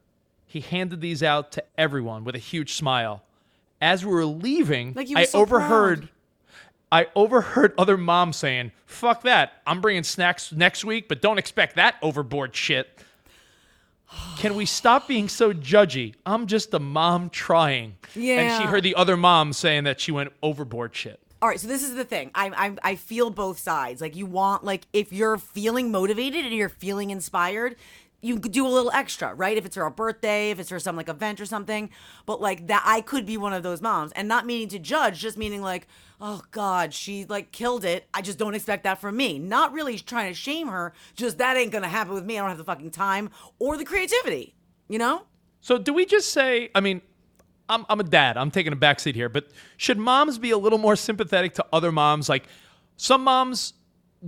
[0.45, 3.23] he handed these out to everyone with a huge smile.
[3.79, 6.09] As we were leaving, Like I so overheard proud.
[6.89, 9.61] I overheard other moms saying, "Fuck that.
[9.67, 12.89] I'm bringing snacks next week, but don't expect that overboard shit."
[14.37, 16.15] Can we stop being so judgy?
[16.25, 17.97] I'm just a mom trying.
[18.15, 18.39] Yeah.
[18.39, 21.19] And she heard the other mom saying that she went overboard shit.
[21.39, 22.31] All right, so this is the thing.
[22.33, 24.01] I I I feel both sides.
[24.01, 27.75] Like you want like if you're feeling motivated and you're feeling inspired,
[28.21, 29.55] you could do a little extra, right?
[29.55, 31.91] If it's for a birthday, if it's for some like event or something.
[32.25, 35.19] But like that I could be one of those moms and not meaning to judge,
[35.19, 35.87] just meaning like,
[36.19, 38.07] "Oh god, she like killed it.
[38.15, 41.55] I just don't expect that from me." Not really trying to shame her, just that
[41.55, 42.37] ain't to happen with me.
[42.37, 44.55] I don't have the fucking time or the creativity,
[44.89, 45.27] you know?
[45.61, 47.01] So do we just say, I mean,
[47.69, 48.37] I'm, I'm a dad.
[48.37, 51.91] I'm taking a backseat here, but should moms be a little more sympathetic to other
[51.91, 52.29] moms?
[52.29, 52.45] Like
[52.95, 53.73] some moms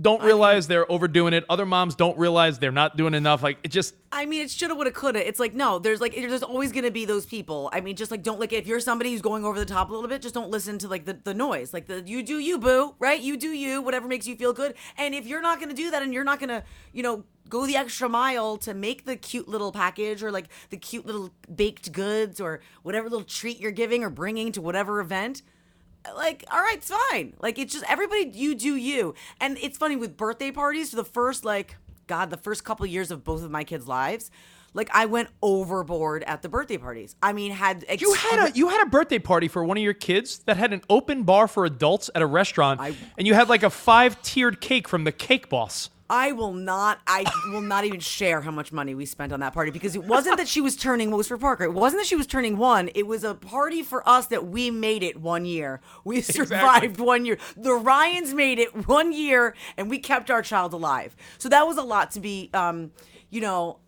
[0.00, 1.44] don't realize they're overdoing it.
[1.48, 3.42] Other moms don't realize they're not doing enough.
[3.42, 5.26] Like it just I mean, it shoulda, woulda, coulda.
[5.26, 7.70] It's like no, there's like there's always gonna be those people.
[7.72, 9.92] I mean, just like don't like if you're somebody who's going over the top a
[9.92, 11.74] little bit, just don't listen to like the, the noise.
[11.74, 13.20] Like the you do you boo, right?
[13.20, 14.74] You do you, whatever makes you feel good.
[14.96, 17.76] And if you're not gonna do that, and you're not gonna, you know, go the
[17.76, 22.40] extra mile to make the cute little package or like the cute little baked goods
[22.40, 25.42] or whatever little treat you're giving or bringing to whatever event
[26.16, 27.34] like all right it's fine.
[27.40, 29.14] Like it's just everybody you do you.
[29.40, 33.10] And it's funny with birthday parties for the first like god the first couple years
[33.10, 34.32] of both of my kids lives
[34.74, 37.14] like i went overboard at the birthday parties.
[37.22, 39.92] I mean had you had a you had a birthday party for one of your
[39.94, 43.48] kids that had an open bar for adults at a restaurant, I- and you had
[43.48, 45.90] like a five tiered cake from the Cake Boss.
[46.10, 47.00] I will not.
[47.06, 50.02] I will not even share how much money we spent on that party because it
[50.02, 51.10] wasn't that she was turning.
[51.10, 51.64] What was for Parker?
[51.64, 52.90] It wasn't that she was turning one.
[52.96, 55.80] It was a party for us that we made it one year.
[56.04, 57.38] We survived one year.
[57.56, 61.14] The Ryans made it one year, and we kept our child alive.
[61.38, 62.50] So that was a lot to be.
[62.52, 62.90] Um,
[63.30, 63.78] you know,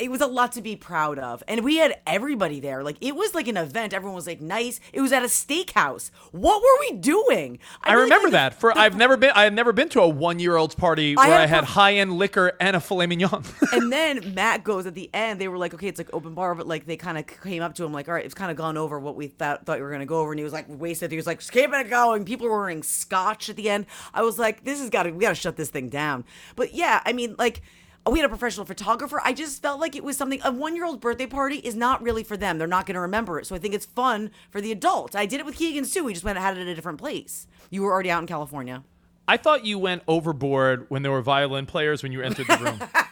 [0.00, 1.42] it was a lot to be proud of.
[1.48, 2.82] And we had everybody there.
[2.82, 3.92] Like, it was like an event.
[3.92, 4.80] Everyone was like nice.
[4.92, 6.10] It was at a steakhouse.
[6.32, 7.58] What were we doing?
[7.82, 8.54] I, really remember that.
[8.54, 11.28] For I've never been I had never been to a one year old's party I
[11.28, 13.44] where had I had high end liquor and a filet mignon.
[13.72, 15.40] and then Matt goes at the end.
[15.40, 17.74] They were like, okay, it's like open bar, but like they kind of came up
[17.76, 19.84] to him like, all right, it's kind of gone over what we thought thought you
[19.84, 21.10] were gonna go over, and he was like wasted.
[21.10, 22.24] He was like, keep it going.
[22.24, 23.86] People were wearing scotch at the end.
[24.14, 26.24] I was like, this has got to we got to shut this thing down.
[26.56, 27.62] But yeah, I mean, like.
[28.06, 29.20] Oh, we had a professional photographer.
[29.22, 30.40] I just felt like it was something.
[30.42, 32.56] A one-year-old birthday party is not really for them.
[32.56, 33.46] They're not going to remember it.
[33.46, 35.14] So I think it's fun for the adult.
[35.14, 36.04] I did it with Keegan's too.
[36.04, 37.46] We just went and had it at a different place.
[37.68, 38.84] You were already out in California.
[39.28, 42.80] I thought you went overboard when there were violin players when you entered the room.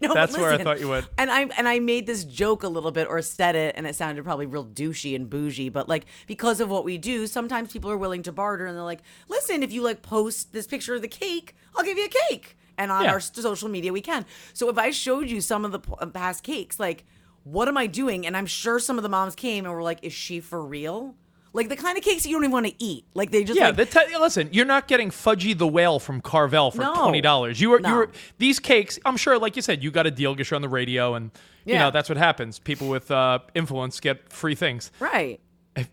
[0.00, 1.06] No, That's where I thought you would.
[1.18, 3.94] And I and I made this joke a little bit or said it, and it
[3.94, 5.68] sounded probably real douchey and bougie.
[5.68, 8.84] But like because of what we do, sometimes people are willing to barter, and they're
[8.84, 12.30] like, "Listen, if you like post this picture of the cake, I'll give you a
[12.30, 13.12] cake." And on Yeah.
[13.12, 14.24] our social media, we can.
[14.54, 17.04] So if I showed you some of the past cakes, like,
[17.44, 18.26] what am I doing?
[18.26, 21.14] And I'm sure some of the moms came and were like, "Is she for real?"
[21.54, 23.04] Like the kind of cakes that you don't even want to eat.
[23.12, 26.22] Like they just yeah, like the te- listen, you're not getting Fudgy the Whale from
[26.22, 26.94] Carvel for No.
[26.94, 27.60] twenty dollars.
[27.60, 27.94] You were you No.
[27.96, 28.98] were these cakes.
[29.04, 31.30] I'm sure, like you said, you got a deal because you're on the radio, and
[31.66, 31.80] you Yeah.
[31.80, 32.58] know that's what happens.
[32.58, 34.90] People with uh, influence get free things.
[34.98, 35.40] right.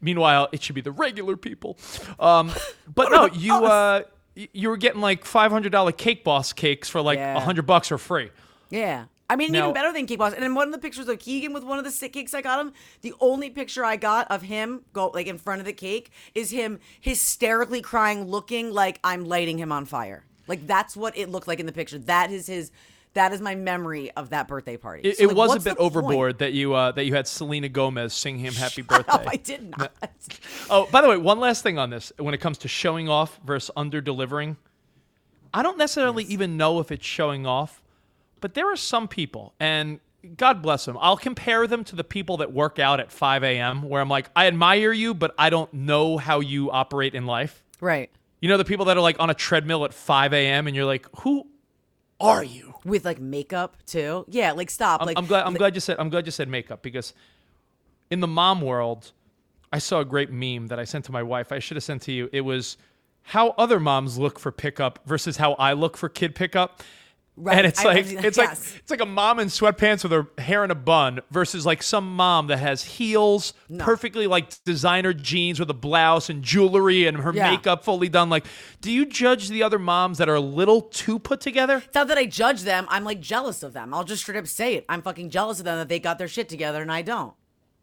[0.01, 1.77] Meanwhile, it should be the regular people.
[2.19, 2.51] Um,
[2.93, 4.03] but no, you uh,
[4.54, 7.39] you were getting like five hundred dollar Cake Boss cakes for like a Yeah.
[7.39, 8.30] hundred bucks for free.
[8.69, 9.06] Yeah.
[9.32, 10.34] I mean, Now- even better than Cake Boss.
[10.34, 12.41] And then one of the pictures of Keegan with one of the sick cakes I
[12.41, 15.73] got him, the only picture I got of him go like in front of the
[15.73, 20.23] cake is him hysterically crying, looking like I'm lighting him on fire.
[20.47, 21.99] Like that's what it looked like in the picture.
[21.99, 22.71] That is his.
[23.19, 25.10] That is my memory of that birthday party.
[25.10, 25.79] It, So, it like, was a bit the point?
[25.82, 29.12] overboard that you uh, that you had Selena Gomez sing him happy birthday.
[29.12, 29.91] Oh, I did not.
[30.69, 33.38] Oh, by the way, one last thing on this when it comes to showing off
[33.43, 34.55] versus under delivering.
[35.53, 37.82] I don't necessarily even know if it's showing off,
[38.39, 39.99] but there are some people, and
[40.38, 40.97] God bless them.
[41.01, 43.82] I'll compare them to the people that work out at 5 a.m.
[43.82, 47.63] where I'm like, I admire you, but I don't know how you operate in life.
[47.82, 48.10] Right.
[48.39, 50.67] You know, the people that are like on a treadmill at 5 a.m.
[50.67, 51.47] and you're like, who
[52.19, 52.73] are you?
[52.86, 54.25] With like makeup too.
[54.29, 55.01] Yeah, like stop.
[55.01, 55.45] I'm, like I'm glad.
[55.45, 55.97] I'm like- glad you said.
[55.99, 57.13] I'm glad you said makeup because
[58.10, 59.12] in the mom world,
[59.71, 61.51] I saw a great meme that I sent to my wife.
[61.51, 62.29] I should have sent to you.
[62.32, 62.77] It was
[63.23, 66.82] how other moms look for pickup versus how I look for kid pickup.
[67.41, 67.58] Right.
[67.58, 68.38] And it's I- like I- it's yes.
[68.38, 71.82] like it's like a mom in sweatpants with her hair in a bun versus like
[71.82, 77.17] some mom that has heels, perfectly like designer jeans with a blouse and jewelry and
[77.19, 77.52] her Yeah.
[77.52, 78.30] makeup fully done.
[78.30, 78.45] Like,
[78.82, 81.78] do you judge the other moms that are a little too put together?
[81.78, 82.86] It's not that I judge them.
[82.89, 83.93] I'm like jealous of them.
[83.93, 84.86] I'll just straight up say it.
[84.89, 87.34] I'm fucking jealous of them that they got their shit together and I don't.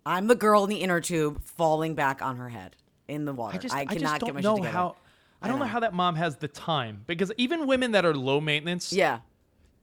[0.04, 2.76] I'm the girl in the inner tube falling back on her head
[3.08, 3.56] in the water.
[3.56, 4.76] I just, I I cannot just get don't my know shit together.
[4.76, 4.96] how.
[5.42, 5.64] I don't know.
[5.66, 9.20] how that mom has the time because even women that are low maintenance, Yeah.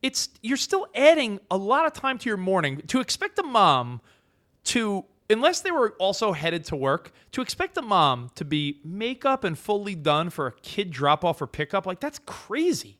[0.03, 2.83] It's you're still adding a lot of time to your morning.
[2.87, 4.01] To expect a mom
[4.65, 9.43] to, unless they were also headed to work, to expect a mom to be makeup
[9.43, 12.97] and fully done for a kid drop off or pickup, like that's crazy.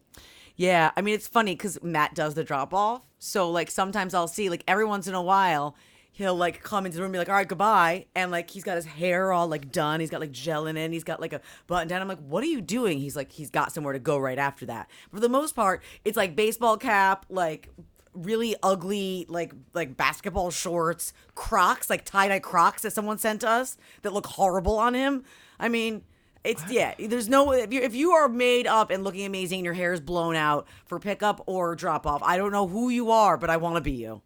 [0.56, 3.02] Yeah, I mean it's funny because Matt does the drop off.
[3.20, 5.76] So like sometimes I'll see like every once in a while
[6.14, 8.06] he'll like come into the room and be like, all right, goodbye.
[8.16, 10.00] And like he's got his hair all like done.
[10.00, 10.86] He's got like gel in it.
[10.86, 12.02] and He's got like a button down.
[12.02, 13.00] I'm like, what are you doing?
[13.00, 14.90] He's like, he's got somewhere to go right after that.
[15.12, 17.70] For the most part, it's like baseball cap, like
[18.14, 23.50] really ugly like like basketball shorts, Crocs, like tie dye Crocs that someone sent to
[23.50, 25.24] us that look horrible on him.
[25.60, 26.04] I mean.
[26.46, 26.94] It's yeah.
[27.00, 29.94] There's no if you if you are made up and looking amazing and your hair
[29.94, 32.22] is blown out for pickup or drop off.
[32.22, 34.22] I don't know who you are, but I want to be you.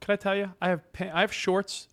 [0.00, 0.52] Can I tell you?
[0.60, 1.88] I have pa- I have shorts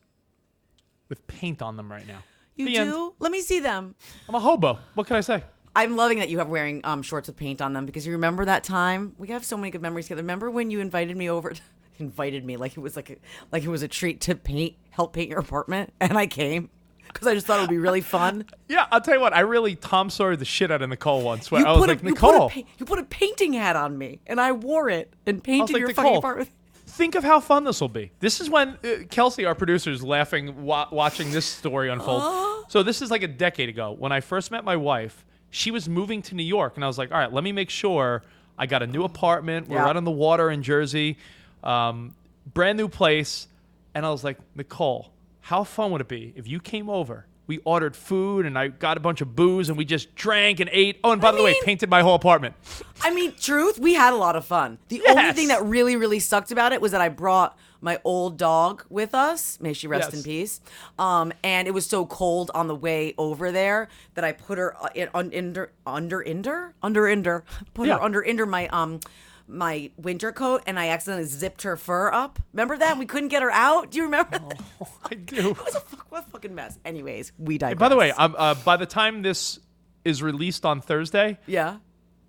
[1.09, 2.19] with paint on them right now.
[2.55, 2.79] You The do?
[3.05, 3.13] end.
[3.19, 3.95] Let me see them.
[4.29, 4.79] I'm a hobo.
[4.93, 5.43] What can I say?
[5.75, 8.45] I'm loving that you have wearing um shorts with paint on them because you remember
[8.45, 10.21] that time we have so many good memories together.
[10.21, 11.53] Remember when you invited me over?
[11.99, 13.15] invited me like it was like a,
[13.51, 16.69] like it was a treat to paint help paint your apartment, and I came
[17.07, 18.45] because I just thought it would be really fun.
[18.67, 19.33] Yeah, I'll tell you what.
[19.33, 21.51] I really Tom Sawyer the shit out of Nicole once.
[21.51, 23.53] Where You I was like, a, you, put Nicole, a pa- you put a painting
[23.53, 26.49] hat on me, and I wore it and painted like, your Nicole, fucking apartment.
[26.93, 28.11] Think of how fun this will be.
[28.19, 32.65] This is when uh, Kelsey, our producer, is laughing wa- watching this story unfold.
[32.69, 35.25] so this is like a decade ago when I first met my wife.
[35.49, 37.69] She was moving to New York, and I was like, all right, let me make
[37.69, 38.23] sure
[38.57, 39.67] I got a new apartment.
[39.67, 39.83] We're Yeah.
[39.85, 41.17] right on the water in Jersey,
[41.63, 42.13] um,
[42.53, 43.47] brand new place.
[43.95, 47.25] And I was like, Nicole, how fun would it be if you came over?
[47.45, 50.69] We ordered food, and I got a bunch of booze, and we just drank and
[50.71, 50.99] ate.
[51.03, 52.55] Oh, and by I the way, painted my whole apartment.
[53.01, 54.77] I mean, truth, we had a lot of fun.
[54.87, 58.37] The only thing that really, really sucked about it was that I brought my old
[58.37, 59.59] dog with us.
[59.59, 60.19] May she rest Yes.
[60.19, 60.61] in peace.
[60.97, 64.73] Um, and it was so cold on the way over there that I put her
[64.81, 67.95] uh, in, under, under, under, under, under, put Yeah.
[67.97, 69.01] her under, under my um.
[69.47, 72.39] My winter coat, and I accidentally zipped her fur up.
[72.53, 72.97] Remember that?
[72.97, 73.91] We couldn't get her out.
[73.91, 74.39] Do you remember?
[74.39, 74.61] that?
[75.11, 75.49] I do.
[75.51, 76.79] It was a fuck, a fucking mess.
[76.85, 77.79] Anyways, we digress.
[77.79, 79.59] By the way, um, uh, by the time this
[80.05, 81.77] is released on Thursday, yeah.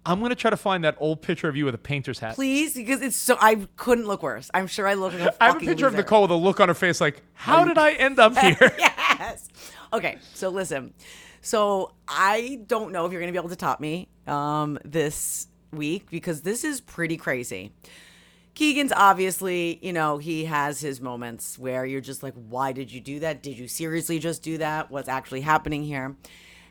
[0.07, 2.35] I'm gonna try to find that old picture of you with a painter's hat.
[2.35, 4.51] Please, because it's so I couldn't look worse.
[4.53, 6.03] I'm sure I look like a fucking I have a picture of loser.
[6.03, 8.57] Nicole with a look on her face like, how did I end up here?
[8.79, 9.49] yes.
[9.93, 10.93] Okay, so listen.
[11.41, 16.11] So I don't know if you're gonna be able to top me um, this week
[16.11, 17.73] because this is pretty crazy.
[18.55, 23.01] Keegan's obviously, you know, he has his moments where you're just like, why did you
[23.01, 23.43] do that?
[23.43, 24.91] Did you seriously just do that?
[24.91, 26.17] What's actually happening here?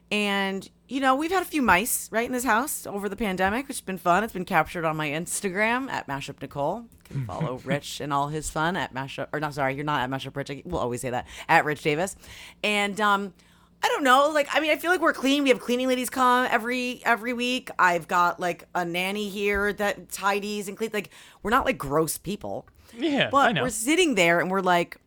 [0.09, 3.67] And, you know, we've had a few mice, right, in this house over the pandemic,
[3.67, 4.23] which has been fun.
[4.23, 6.81] It's been captured on my Instagram at Mashup Nicole.
[6.81, 10.01] You can follow Rich and all his fun at Mashup, or not, sorry, you're not
[10.01, 10.63] at Mashup Rich.
[10.65, 12.15] We'll always say that, at Rich Davis.
[12.63, 13.33] And, um,
[13.83, 14.29] I don't know.
[14.29, 15.43] Like, I mean, I feel like we're clean.
[15.43, 17.69] We have cleaning ladies come every every week.
[17.77, 20.93] I've got like a nanny here that tidies and cleans.
[20.93, 21.09] Like,
[21.43, 22.65] we're not like gross people.
[22.97, 23.63] Yeah, But I know.
[23.63, 24.97] we're sitting there and we're like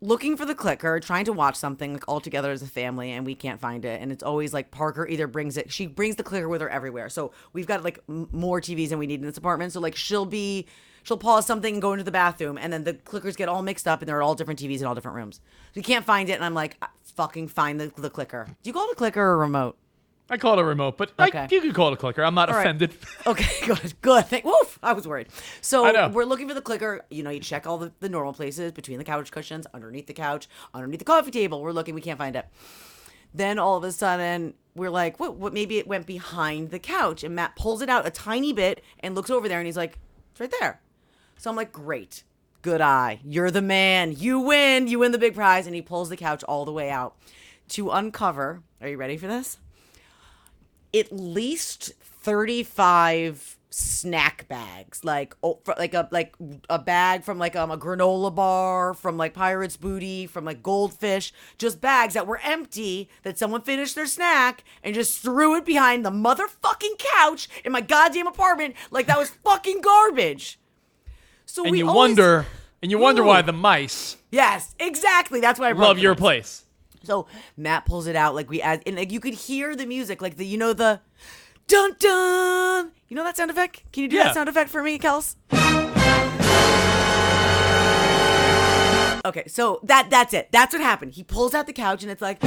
[0.00, 3.26] looking for the clicker, trying to watch something like all together as a family, and
[3.26, 4.00] we can't find it.
[4.00, 7.08] And it's always like Parker either brings it, she brings the clicker with her everywhere.
[7.10, 9.72] So we've got like m- more TVs than we need in this apartment.
[9.72, 10.66] So like she'll be,
[11.10, 13.88] she'll pause something and go into the bathroom, and then the clickers get all mixed
[13.88, 15.40] up, and they're all different TVs in all different rooms.
[15.72, 18.46] So you can't find it, and I'm like, "Ah, fucking find the, the clicker.
[18.62, 19.76] Do you call it a clicker or a remote?
[20.32, 21.40] I call it a remote, but Okay.
[21.40, 22.22] I, you could call it a clicker.
[22.22, 22.60] I'm not All right.
[22.60, 22.94] offended.
[23.26, 24.26] Okay, good, good.
[24.26, 25.26] Thank, woof, I was worried.
[25.60, 27.04] So we're looking for the clicker.
[27.10, 30.14] You know, you check all the, the normal places between the couch cushions, underneath the
[30.14, 31.60] couch, underneath the coffee table.
[31.60, 32.46] We're looking, we can't find it.
[33.34, 35.34] Then all of a sudden, we're like, what?
[35.34, 35.52] What?
[35.52, 37.24] Maybe it went behind the couch.
[37.24, 39.98] And Matt pulls it out a tiny bit and looks over there, and he's like,
[40.30, 40.80] it's right there.
[41.40, 42.22] So I'm like, great,
[42.60, 43.20] good eye.
[43.24, 44.14] You're the man.
[44.16, 44.86] You win.
[44.86, 45.66] You win the big prize.
[45.66, 47.16] And he pulls the couch all the way out
[47.70, 48.62] to uncover.
[48.80, 49.58] Are you ready for this?
[50.94, 56.34] at least 35 snack bags, like oh, like a like
[56.68, 61.32] a bag from like um, a granola bar, from like Pirates Booty, from like Goldfish,
[61.58, 66.04] just bags that were empty that someone finished their snack and just threw it behind
[66.04, 70.59] the motherfucking couch in my goddamn apartment like that was fucking garbage.
[71.52, 72.46] So And we you always- wonder,
[72.80, 75.40] and you wonder why the mice Yes, exactly.
[75.40, 76.20] That's why I brought love the your mice.
[76.20, 76.64] place.
[77.02, 77.26] So
[77.56, 80.36] Matt pulls it out like we add, and like you could hear the music, like
[80.36, 81.00] the you know the
[81.66, 82.92] dun dun.
[83.08, 83.82] You know that sound effect?
[83.92, 84.24] Can you do Yeah.
[84.24, 85.34] that sound effect for me, Kels?
[89.26, 90.48] Okay, so that that's it.
[90.52, 91.14] That's what happened.
[91.14, 92.38] He pulls out the couch and it's like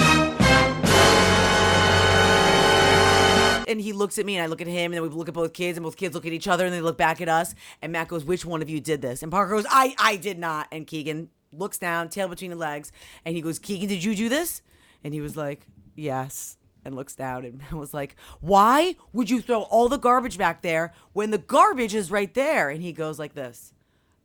[3.68, 5.34] and he looks at me and I look at him and then we look at
[5.34, 7.56] both kids and both kids look at each other and they look back at us
[7.82, 10.40] and Matt goes, "Which one of you did this?" And Parker goes, "I I did
[10.40, 12.92] not." And Keegan looks down, tail between the legs,
[13.26, 14.62] and he goes, "Keegan, did you do this?"
[15.04, 19.62] And he was like, "Yes." And looks down and was like, "Why would you throw
[19.62, 23.34] all the garbage back there when the garbage is right there?" And he goes like
[23.36, 23.74] this,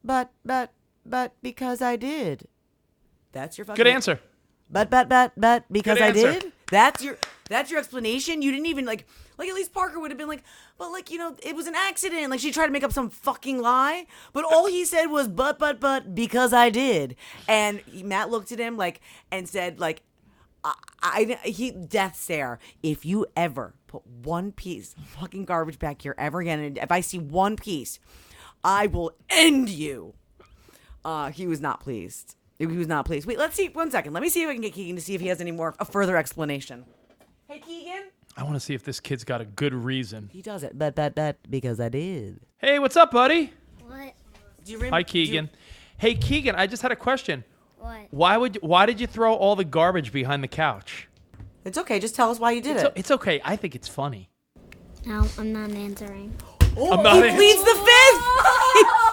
[0.03, 0.72] "But but
[1.07, 2.49] but because I did."
[3.32, 4.18] That's your fucking Good answer.
[4.70, 6.53] but but but but because I did.
[6.70, 7.16] That's your
[7.49, 8.43] that's your explanation.
[8.43, 10.43] You didn't even like like at least Parker would have been like,
[10.79, 12.31] but like you know it was an accident.
[12.31, 15.59] Like she tried to make up some fucking lie, but all he said was but
[15.59, 17.17] but but because I did.
[17.47, 20.03] And Matt looked at him like and said like.
[20.65, 22.59] I, I he death stare.
[22.83, 26.91] If you ever put one piece of fucking garbage back here ever again, and if
[26.91, 28.01] I see one piece,
[28.65, 30.15] I will end you.
[31.05, 32.35] Uh, he was not pleased.
[32.59, 33.27] He was not pleased.
[33.27, 33.69] Wait, let's see.
[33.69, 34.13] One second.
[34.13, 35.77] Let me see if I can get Keegan to see if he has any more
[35.79, 36.85] a further explanation.
[37.49, 38.03] Hey, Keegan.
[38.37, 40.29] I want to see if this kid's got a good reason.
[40.31, 42.41] He does it, but but but because I did.
[42.59, 43.53] Hey, what's up, buddy?
[43.87, 44.13] What?
[44.65, 44.97] Do you remember?
[44.97, 45.49] Hi, Keegan.
[45.97, 47.45] Hey, Keegan, I just had a question.
[47.79, 48.07] What?
[48.11, 51.09] Why would why did you throw all the garbage behind the couch?
[51.65, 51.99] It's okay.
[51.99, 52.89] Just tell us why you did It's, it.
[52.89, 53.41] o- it's okay.
[53.45, 54.29] I think it's funny.
[55.07, 56.35] No, I'm not answering.
[56.77, 58.25] oh, I'm not he in- pleads the fifth.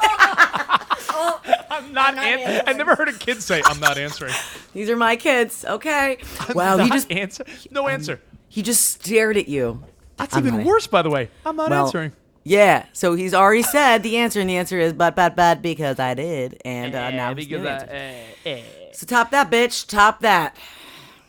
[1.17, 1.39] Oh,
[1.71, 2.15] I'm not.
[2.17, 4.33] An- I never heard a kid say, "I'm not answering."
[4.73, 5.63] These are my kids.
[5.65, 6.17] Okay.
[6.55, 6.77] Wow.
[6.77, 7.45] He Not just answer.
[7.71, 8.19] No answer.
[8.49, 9.83] he just stared at you.
[10.17, 11.29] That's I'm even not- worse, by the way.
[11.45, 12.11] I'm not Well, answering.
[12.43, 12.85] Yeah.
[12.93, 16.13] So he's already said the answer, and the answer is but but but because I
[16.13, 17.89] did, and uh, now he's because new I, answer.
[17.91, 18.61] eh, eh.
[18.93, 19.87] So top that bitch.
[19.87, 20.55] Top that.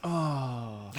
[0.02, 0.92] Top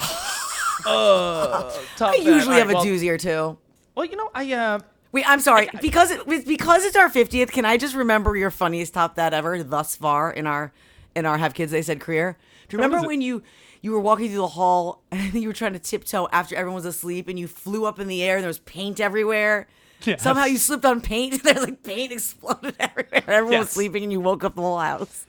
[2.01, 3.57] I usually All have a well, doozy or two.
[3.95, 4.79] Well, you know, I uh,
[5.11, 5.69] Wait, I'm sorry.
[5.81, 7.51] Because it was because it's our 50th.
[7.51, 10.73] Can I just remember your funniest top that ever thus far in our
[11.15, 12.37] in our have kids they said career?
[12.67, 13.41] Do you remember when you
[13.81, 16.55] you were walking through the hall and I think you were trying to tiptoe after
[16.55, 19.67] everyone was asleep and you flew up in the air and there was paint everywhere?
[20.03, 20.21] Yes.
[20.21, 21.33] Somehow you slipped on paint.
[21.33, 23.23] And there's like paint exploded everywhere.
[23.27, 25.25] Everyone was sleeping and you woke up the whole house.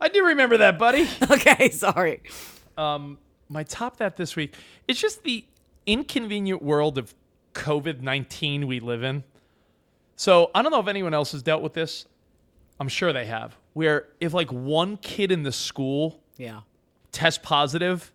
[0.00, 1.08] I do remember that, buddy.
[1.30, 2.22] Okay, sorry.
[2.76, 3.18] um,
[3.48, 4.54] my top that this week.
[4.88, 5.44] It's just the
[5.86, 7.14] inconvenient world of
[7.54, 9.24] COVID nineteen we live in.
[10.16, 12.06] So I don't know if anyone else has dealt with this.
[12.80, 13.56] I'm sure they have.
[13.74, 16.60] Where if like one kid in the school Yeah.
[17.12, 18.12] test positive,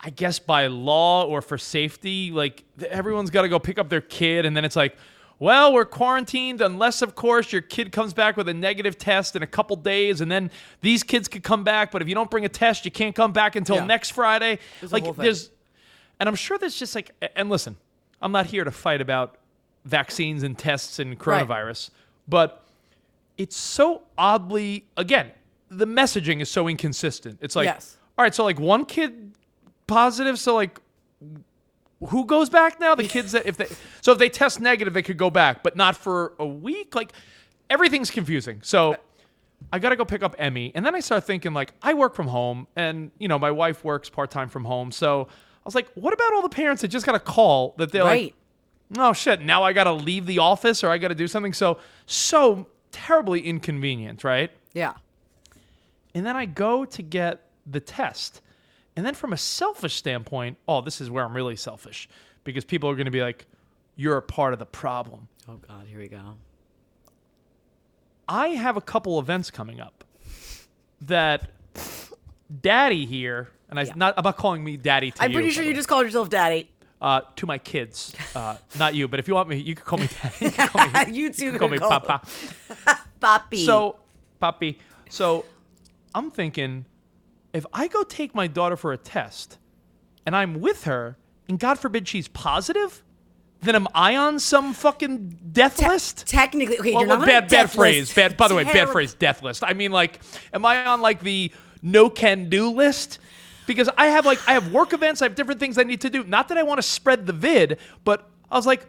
[0.00, 4.00] I guess by law or for safety, like everyone's got to go pick up their
[4.00, 4.96] kid, and then it's like,
[5.38, 9.42] well, we're quarantined unless, of course, your kid comes back with a negative test in
[9.42, 10.50] a couple days, and then
[10.80, 11.90] these kids could come back.
[11.90, 13.86] But if you don't bring a test, you can't come back until Yeah.
[13.86, 14.58] next Friday.
[14.80, 15.50] There's like there's,
[16.20, 17.76] and I'm sure there's just like, and listen,
[18.24, 19.36] I'm not here to fight about
[19.84, 21.46] vaccines and tests and Right.
[21.46, 21.90] coronavirus,
[22.26, 22.64] but
[23.36, 25.30] it's so oddly again
[25.70, 27.38] the messaging is so inconsistent.
[27.42, 27.96] It's like Yes.
[28.18, 29.32] all right so like one kid
[29.86, 30.80] positive so like
[32.08, 32.94] who goes back now?
[32.94, 33.66] The kids that if they
[34.00, 36.94] so if they test negative they could go back but not for a week?
[36.94, 37.12] Like
[37.70, 38.60] everything's confusing.
[38.62, 38.96] So uh,
[39.72, 42.26] i gotta go pick up emmy and then i start thinking like i work from
[42.26, 45.26] home and you know my wife works part-time from home so
[45.64, 48.34] was like what about all the parents that just got a call that they're Right.
[48.92, 51.78] like oh shit now i gotta leave the office or i gotta do something so
[52.06, 54.92] so terribly inconvenient right Yeah.
[56.14, 58.40] and then i go to get the test
[58.96, 62.08] and then from a selfish standpoint oh this is where i'm really selfish
[62.44, 63.46] because people are gonna be like
[63.96, 66.36] you're a part of the problem Oh god, here we go.
[68.28, 70.04] i have a couple events coming up
[71.00, 71.50] that
[72.62, 75.74] daddy here and I, not about calling me daddy to I'm you, pretty sure you
[75.74, 76.70] just called yourself daddy.
[77.00, 79.98] uh, to my kids, uh, not you, but if you want me, you can call
[79.98, 80.08] me.
[80.40, 82.22] you can call me, You can call me call Papa.
[83.20, 83.64] Papi.
[83.64, 83.96] So,
[84.40, 84.76] Papi,
[85.08, 85.44] so
[86.14, 86.84] I'm thinking,
[87.52, 89.58] if I go take my daughter for a test,
[90.26, 91.16] and I'm with her,
[91.48, 93.02] and God forbid she's positive,
[93.62, 96.26] then am I on some fucking death Te- list?
[96.26, 98.12] technically, okay, Well, you're not on a bad, bad phrase.
[98.12, 98.36] Bad.
[98.36, 99.14] By the way, bad phrase.
[99.14, 99.64] Death list.
[99.64, 100.20] I mean, like,
[100.52, 101.50] am I on like the
[101.82, 103.18] no can do list?
[103.66, 105.22] Because I have like I have work events.
[105.22, 106.22] I have different things I need to do.
[106.24, 108.86] Not that I want to spread the vid, but I was like,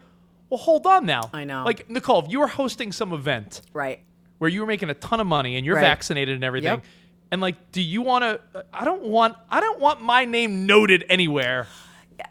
[0.50, 1.30] well, hold on now.
[1.34, 1.64] I know.
[1.64, 4.00] Like Nicole, if you were hosting some event Right.
[4.38, 5.82] where you were making a ton of money and you're Right.
[5.82, 6.84] vaccinated and everything, Yep.
[7.32, 8.60] and like, do you want to?
[8.60, 9.36] Uh, I don't want.
[9.50, 11.68] I don't want my name noted anywhere.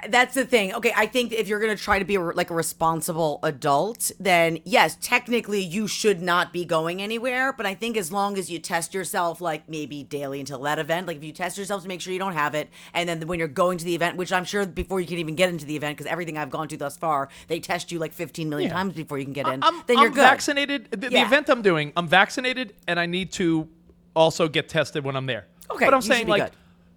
[0.08, 0.74] That's the thing.
[0.74, 4.10] Okay, I think if you're going to try to be a, like a responsible adult,
[4.18, 7.52] then yes, technically you should not be going anywhere.
[7.52, 11.06] But I think as long as you test yourself, like maybe daily until that event,
[11.06, 13.38] like if you test yourself to make sure you don't have it, and then when
[13.38, 15.76] you're going to the event, which I'm sure before you can even get into the
[15.76, 18.76] event, because everything I've gone to thus far, they test you like 15 million Yeah.
[18.76, 19.62] times before you can get in.
[19.62, 20.20] I'm, then you're I'm good.
[20.22, 20.90] vaccinated.
[20.90, 23.68] The, the event I'm doing, I'm vaccinated, and I need to
[24.14, 25.46] also get tested when I'm there.
[25.70, 26.52] Okay, but I'm saying like, good.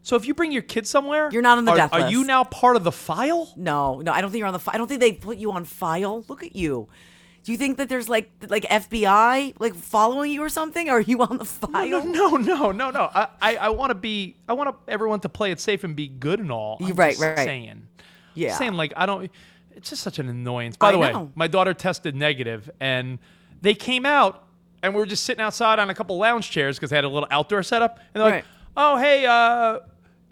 [0.07, 2.23] So if you bring your kid somewhere, You're not on the are, death Are you
[2.23, 3.51] now part of the file?
[3.57, 4.59] No, no, I don't think you're on the.
[4.59, 6.23] Fi- I don't think they put you on file.
[6.29, 6.87] Look at you.
[7.43, 10.89] Do you think that there's like like FBI like following you or something?
[10.89, 12.05] Are you on the file?
[12.05, 13.09] No, no, no, no.
[13.13, 14.37] I, I, I want to be.
[14.47, 16.77] I want everyone to play it safe and be good and all.
[16.81, 17.45] I'm Right, just right, right.
[17.45, 17.87] Saying,
[18.33, 18.57] Yeah.
[18.57, 19.29] saying like I don't.
[19.75, 20.77] It's just such an annoyance.
[20.77, 21.31] By I the way, know.
[21.35, 23.19] my daughter tested negative, and
[23.61, 24.45] they came out,
[24.81, 27.09] and we were just sitting outside on a couple lounge chairs because they had a
[27.09, 28.45] little outdoor setup, and they're like, Right.
[28.75, 29.79] "Oh, hey, uh,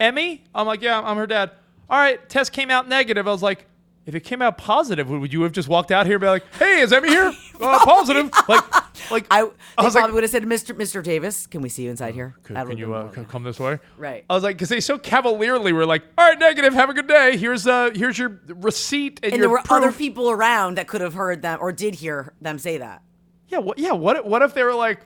[0.00, 1.50] Emmy." I'm like, "Yeah, I'm her dad."
[1.88, 3.26] All right, test came out negative.
[3.26, 3.66] I was like.
[4.06, 6.44] If it came out positive, would you have just walked out here and be like,
[6.60, 7.32] "Hey, is Emmy here?
[7.60, 10.76] Uh, positive?" Like, like I, I was probably like, would have said, "Mr.
[10.76, 11.02] Mr.
[11.02, 13.80] Davis, can we see you inside here?" Can, can you uh, come this way?
[13.96, 14.24] Right.
[14.30, 17.08] I was like, because they so cavalierly were like, all right, negative, have a good
[17.08, 17.36] day.
[17.36, 20.86] Here's uh, here's your receipt and, and your there were proof." other people around that
[20.86, 23.02] could have heard them or did hear them say that.
[23.48, 23.76] Yeah, what?
[23.76, 24.24] Yeah, what?
[24.24, 25.00] What if they were like,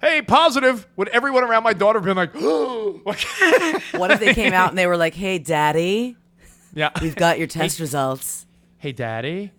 [0.00, 0.86] hey, positive?
[0.96, 2.34] Would everyone around my daughter have been like,
[3.98, 6.16] What if they came out and they were like, "Hey, Daddy,
[6.74, 8.46] yeah, we've got your test results."
[8.86, 9.50] hey, daddy.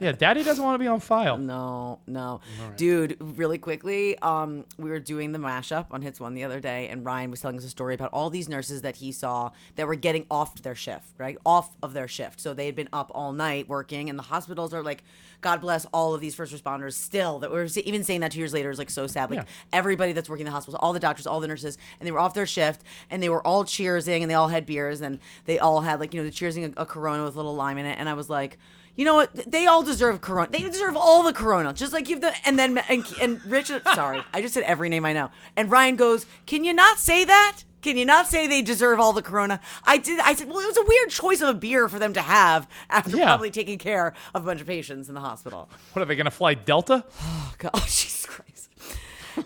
[0.00, 1.38] Yeah, daddy doesn't want to be on file.
[1.38, 2.40] No, no,
[2.76, 3.16] dude.
[3.20, 7.04] Really quickly, um, we were doing the mashup on Hits One the other day, and
[7.04, 9.94] Ryan was telling us a story about all these nurses that he saw that were
[9.94, 11.38] getting off their shift, right?
[11.46, 14.74] Off of their shift, so they had been up all night working, and the hospitals
[14.74, 15.02] are like,
[15.40, 16.94] God bless all of these first responders.
[16.94, 19.30] Still, that we're even saying that two years later is like so sad.
[19.30, 19.44] Like Yeah.
[19.72, 22.18] everybody that's working in the hospitals, all the doctors, all the nurses, and they were
[22.20, 25.58] off their shift, and they were all cheersing, and they all had beers, and they
[25.58, 27.86] all had like you know the cheersing a, a Corona with a little lime in
[27.86, 28.58] it, and I was like.
[28.96, 29.34] You know what?
[29.50, 30.50] They all deserve Corona.
[30.50, 31.72] They deserve all the Corona.
[31.74, 33.82] Just like give the and then and and Richard.
[33.94, 35.30] Sorry, I just said every name I know.
[35.56, 37.58] And Ryan goes, "Can you not say that?
[37.82, 40.18] Can you not say they deserve all the Corona?" I did.
[40.20, 42.66] I said, "Well, it was a weird choice of a beer for them to have
[42.88, 43.26] after Yeah.
[43.26, 46.30] probably taking care of a bunch of patients in the hospital." What are they gonna
[46.30, 47.04] fly Delta?
[47.22, 47.72] Oh, God.
[47.74, 48.55] oh Jesus Christ.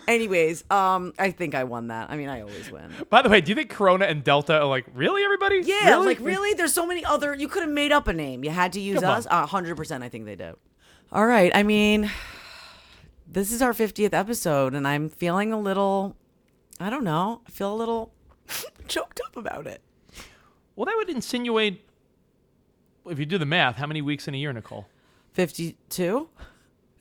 [0.07, 2.09] Anyways, um, I think I won that.
[2.09, 2.91] I mean, I always win.
[3.09, 5.61] By the way, do you think Corona and Delta are like really everybody?
[5.63, 6.05] Yeah, really?
[6.07, 7.35] like really, there's so many other.
[7.35, 8.43] You could have made up a name.
[8.43, 9.27] You had to use Come us.
[9.29, 10.57] A hundred percent, I think they do.
[11.11, 11.51] All right.
[11.53, 12.09] I mean,
[13.27, 16.15] this is our 50th episode, and I'm feeling a little.
[16.79, 17.41] I don't know.
[17.47, 18.13] I feel a little
[18.87, 19.81] choked up about it.
[20.75, 21.85] Well, that would insinuate.
[23.05, 24.87] If you do the math, how many weeks in a year, Nicole?
[25.33, 26.29] 52.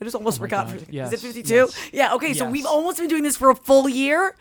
[0.01, 0.67] I just almost forgot.
[0.69, 1.55] God, for- yes, Is it 52?
[1.55, 2.15] yes, Yeah.
[2.15, 2.33] Okay.
[2.35, 4.35] So we've almost been doing this for a full year.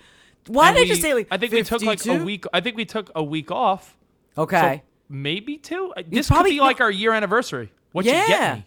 [0.48, 1.28] Why And did I just say like?
[1.32, 2.26] I think we took like a 52?
[2.26, 2.46] week.
[2.54, 3.96] I think we took a week off.
[4.38, 4.78] Okay.
[4.78, 5.94] So maybe two.
[5.98, 7.72] Uh, This probably- could be like our year anniversary.
[7.92, 8.22] What yeah.
[8.22, 8.66] you get me?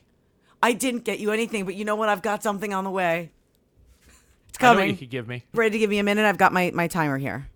[0.62, 2.08] I didn't get you anything, but you know what?
[2.08, 3.30] I've got something on the way.
[4.50, 4.90] It's I know what coming.
[4.90, 5.44] you could give me.
[5.54, 6.24] Ready to give me a minute?
[6.26, 7.48] I've got my, my timer here.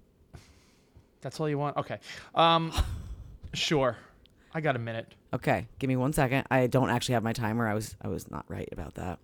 [1.20, 1.76] That's all you want?
[1.76, 1.98] Okay.
[2.34, 2.72] Um,
[3.52, 3.96] sure.
[4.54, 5.14] I got a minute.
[5.34, 6.46] Okay, give me one second.
[6.50, 7.68] I don't actually have my timer.
[7.68, 9.18] I was I was not right about that.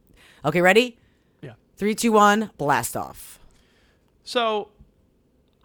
[0.45, 0.99] Okay, ready?
[1.41, 1.53] Yeah.
[1.77, 3.39] Three, two, one, blast off.
[4.25, 4.69] So,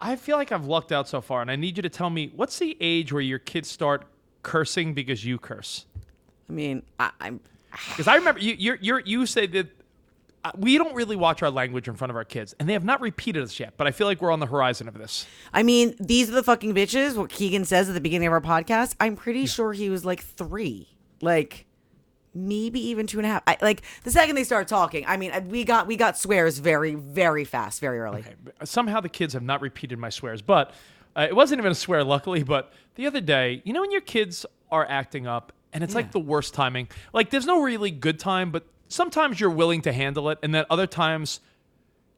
[0.00, 2.32] I feel like I've lucked out so far, and I need you to tell me
[2.34, 4.06] what's the age where your kids start
[4.42, 5.86] cursing because you curse?
[6.48, 7.40] I mean, I, I'm
[7.90, 9.66] Because I remember you, you're, you're, you say that
[10.44, 12.84] uh, we don't really watch our language in front of our kids, and they have
[12.84, 13.74] not repeated us yet.
[13.76, 15.26] But I feel like we're on the horizon of this.
[15.52, 17.16] I mean, these are the fucking bitches.
[17.16, 18.94] What Keegan says at the beginning of our podcast.
[19.00, 20.88] I'm pretty sure he was like three,
[21.20, 21.66] like
[22.46, 23.42] maybe even two and a half.
[23.46, 26.94] I, like the second they start talking, I mean, we got we got swears very
[26.94, 28.20] very fast, very early.
[28.20, 28.34] Okay,
[28.64, 30.72] Somehow the kids have not repeated my swears, but
[31.16, 32.42] uh, it wasn't even a swear, luckily.
[32.42, 36.12] But the other day, you know, when your kids are acting up, and it's like
[36.12, 36.88] the worst timing.
[37.12, 40.64] Like, there's no really good time, but sometimes you're willing to handle it, and then
[40.70, 41.40] other times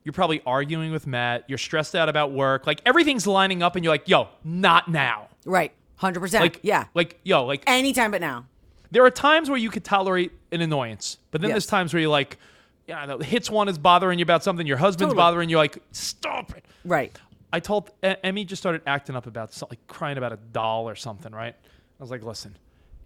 [0.04, 1.44] you're probably arguing with Matt.
[1.48, 2.66] You're stressed out about work.
[2.66, 6.42] Like everything's lining up, and you're like, "Yo, not now." Right, hundred percent.
[6.42, 8.46] Like, yeah, like yo, like anytime but now.
[8.90, 11.54] There are times where you could tolerate an annoyance, but then Yes.
[11.54, 12.38] there's times where you're like,
[12.86, 15.16] yeah, the hits one is bothering you about something, your husband's Totally.
[15.16, 16.64] bothering you, like, stop it.
[16.84, 17.16] Right.
[17.52, 20.94] I told Emmy just started acting up about something, like crying about a doll or
[20.96, 21.54] something, right?
[21.54, 22.56] I was like, listen,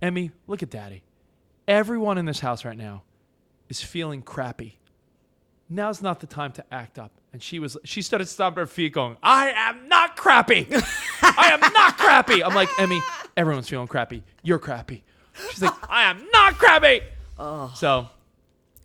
[0.02, 1.02] Emmy, look at daddy.
[1.66, 3.02] Everyone in this house right now
[3.68, 4.78] is feeling crappy.
[5.70, 7.10] Now's not the time to act up.
[7.32, 10.68] And she was she started stomping her feet going, I am not crappy.
[11.22, 12.44] I am not crappy.
[12.44, 13.00] I'm like, Emmy,
[13.36, 14.22] everyone's feeling crappy.
[14.42, 15.02] You're crappy.
[15.50, 17.00] She's like, I am not crappy.
[17.74, 18.08] So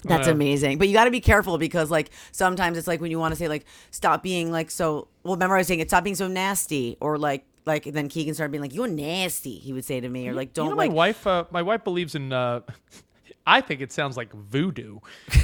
[0.03, 0.77] That's amazing.
[0.77, 3.35] But you got to be careful because, like, sometimes it's like when you want to
[3.35, 5.07] say, like, stop being like so.
[5.23, 8.33] Well, remember I was saying it, stop being so nasty, or like, like then Keegan
[8.33, 10.77] started being like, "You're nasty." He would say to me, or like, "Don't you know,
[10.77, 11.27] like." my wife.
[11.27, 12.31] Uh, my wife believes in.
[12.33, 12.61] Uh,
[13.45, 14.99] I think it sounds like voodoo,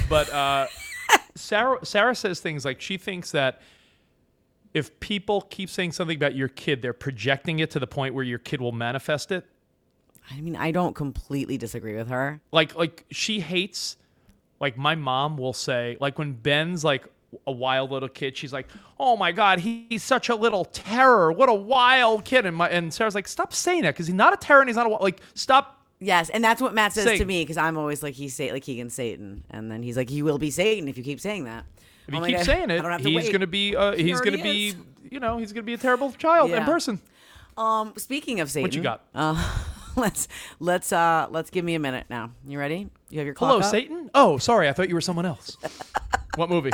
[0.08, 0.66] but uh,
[1.34, 3.60] Sarah Sarah says things like she thinks that
[4.74, 8.24] if people keep saying something about your kid, they're projecting it to the point where
[8.24, 9.46] your kid will manifest it.
[10.30, 12.40] I mean, I don't completely disagree with her.
[12.52, 13.96] Like like she hates.
[14.58, 17.04] Like my mom will say, like when Ben's like
[17.46, 18.66] a wild little kid, she's like,
[18.98, 21.30] "Oh my God, he, he's such a little terror.
[21.30, 24.32] What a wild kid!" And my and Sarah's like, "Stop saying that because he's not
[24.32, 27.24] a terror and he's not a like stop." Yes, and that's what Matt says to
[27.24, 30.22] me because I'm always like he's sa- like Keegan's Satan, and then he's like he
[30.22, 31.64] will be Satan if you keep saying that.
[32.08, 33.32] If I'm you like, keep saying it, don't have to he's wait.
[33.32, 34.76] gonna be uh, he's gonna be is.
[35.10, 36.58] you know he's gonna be a terrible child Yeah.
[36.58, 37.00] and person.
[37.58, 39.02] Um, speaking of Satan, What you got?
[39.14, 39.34] Uh,
[39.98, 40.28] let's
[40.60, 42.30] let's uh let's give me a minute now.
[42.46, 42.88] You ready?
[43.08, 43.64] You have your clock Hello, up?
[43.70, 44.10] Satan.
[44.14, 45.56] Oh, sorry, I thought you were someone else.
[46.36, 46.70] what movie?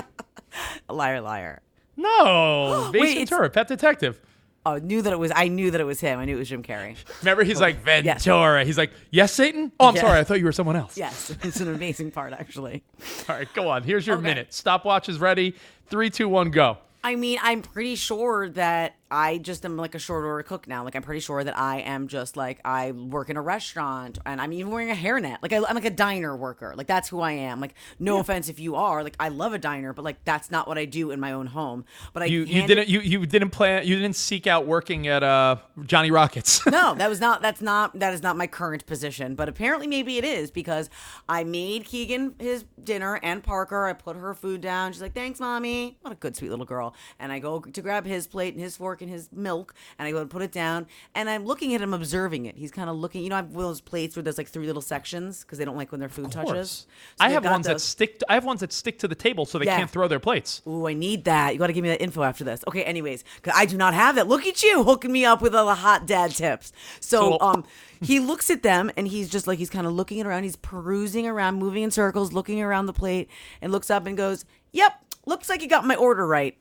[0.89, 1.63] Liar, liar.
[1.97, 4.21] No, Ace Wait, Ventura, Pet Detective.
[4.65, 5.33] Oh, knew that it was.
[5.35, 6.19] I knew that it was him.
[6.21, 6.97] I knew it was Jim Carrey.
[7.21, 8.25] Remember, he's like Yes.
[8.25, 8.65] Ventura.
[8.65, 9.73] He's like, yes, Satan.
[9.81, 10.03] Oh, I'm Yeah.
[10.03, 10.97] sorry, I thought you were someone else.
[10.97, 12.83] Yes, it's an amazing part actually.
[13.29, 13.83] All right, go on.
[13.83, 14.25] Here's your Okay.
[14.25, 14.55] minute.
[14.55, 15.55] Stopwatch is ready.
[15.89, 16.79] Three, two, one, go.
[17.05, 20.85] I mean, I'm pretty sure that I just am like a short order cook now.
[20.85, 24.41] Like, I'm pretty sure that I am just like I work in a restaurant and
[24.41, 25.39] I'm even wearing a hairnet.
[25.43, 26.75] Like, I, I'm like a diner worker.
[26.77, 27.61] Like, that's who I am.
[27.61, 29.05] Like, no offense if you are.
[29.05, 31.47] Like, I love a diner, but like that's not what I do in my own
[31.47, 31.85] home.
[32.13, 35.23] But I You you didn't you you didn't plan you didn't seek out working at
[35.23, 36.65] uh Johnny Rockets.
[36.67, 37.43] no, that was not.
[37.43, 37.99] That's not.
[37.99, 39.35] That is not my current position.
[39.35, 40.89] But apparently, maybe it is because
[41.29, 43.87] I made Keegan his dinner and Parker.
[43.87, 44.93] I put her food down.
[44.93, 46.95] She's like, "Thanks, mommy." What a good, sweet little girl.
[47.19, 50.13] And I go to grab his plate and his fork and his milk, and I
[50.13, 50.87] go and put it down.
[51.15, 52.57] And I'm looking at him, observing it.
[52.57, 53.23] He's kind of looking.
[53.23, 55.77] You know, I have those plates where there's like three little sections because they don't
[55.77, 56.87] like when their food touches.
[57.19, 58.21] So I have ones that stick.
[58.21, 59.77] To, I have ones that stick to the table so they Yeah.
[59.77, 60.63] can't throw their plates.
[60.67, 61.53] Ooh, I need that.
[61.53, 62.63] You got to give me that info after this.
[62.69, 64.29] Okay, anyways, because I do not have that.
[64.29, 66.73] Look at you hooking me up with all the hot dad tips.
[67.01, 67.65] So, So- um,
[68.01, 70.43] he looks at them and he's just like he's kind of looking around.
[70.45, 73.29] He's perusing around, moving in circles, looking around the plate,
[73.61, 74.93] and looks up and goes, "Yep,
[75.27, 76.57] looks like you got my order right."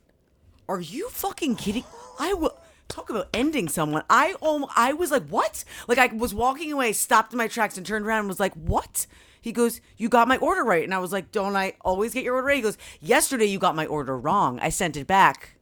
[0.68, 1.84] Are you fucking kidding?
[2.20, 2.57] I will.
[2.88, 4.03] Talk about ending someone.
[4.09, 5.64] I um, I was like, what?
[5.88, 8.53] Like I was walking away, stopped in my tracks, and turned around and was like,
[8.55, 9.07] what?
[9.39, 12.26] He goes, you got my order right, and I was like, don't I always get
[12.26, 12.57] your order right?
[12.57, 14.59] He goes, yesterday you got my order wrong.
[14.62, 15.55] I sent it back.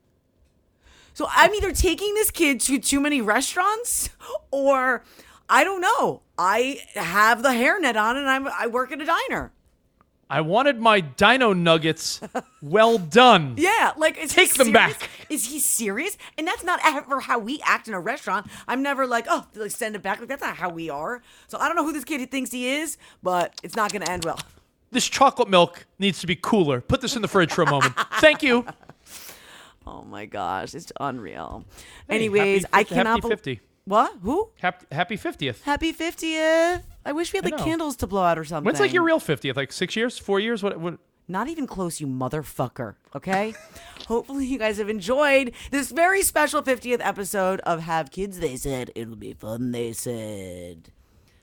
[1.13, 4.09] So I'm either taking this kid to too many restaurants,
[4.51, 5.03] or
[5.47, 6.23] I don't know.
[6.37, 9.51] I have the hairnet on, and I'm I work at a diner.
[10.29, 12.21] I wanted my Dino Nuggets.
[12.61, 13.55] well done.
[13.57, 14.97] Yeah, like is Take he them serious?
[14.97, 15.09] back.
[15.29, 16.17] Is he serious?
[16.37, 18.47] And that's not ever how we act in a restaurant.
[18.67, 20.19] I'm never like, oh, like send it back.
[20.19, 21.21] Like that's not how we are.
[21.47, 24.11] So I don't know who this kid thinks he is, but it's not going to
[24.11, 24.39] end well.
[24.91, 26.81] This chocolate milk needs to be cooler.
[26.81, 27.95] Put this in the fridge for a moment.
[28.19, 28.65] Thank you.
[29.87, 31.65] Oh my gosh, it's unreal.
[32.07, 33.21] Hey, Anyways, happy I cannot.
[33.23, 33.59] happy 50.
[33.89, 34.19] What?
[34.21, 34.51] Who?
[34.59, 35.63] Happy, happy 50th.
[35.63, 36.83] Happy 50th.
[37.03, 37.65] I wish we had I like know.
[37.65, 38.65] candles to blow out or something.
[38.65, 39.55] When's like your real 50th?
[39.55, 40.19] Like six years?
[40.19, 40.61] Four years?
[40.61, 40.79] What?
[40.79, 42.97] what Not even close, you motherfucker.
[43.15, 43.55] Okay?
[44.07, 48.91] Hopefully, you guys have enjoyed this very special 50th episode of Have Kids, they said.
[48.93, 50.91] It'll be fun, they said.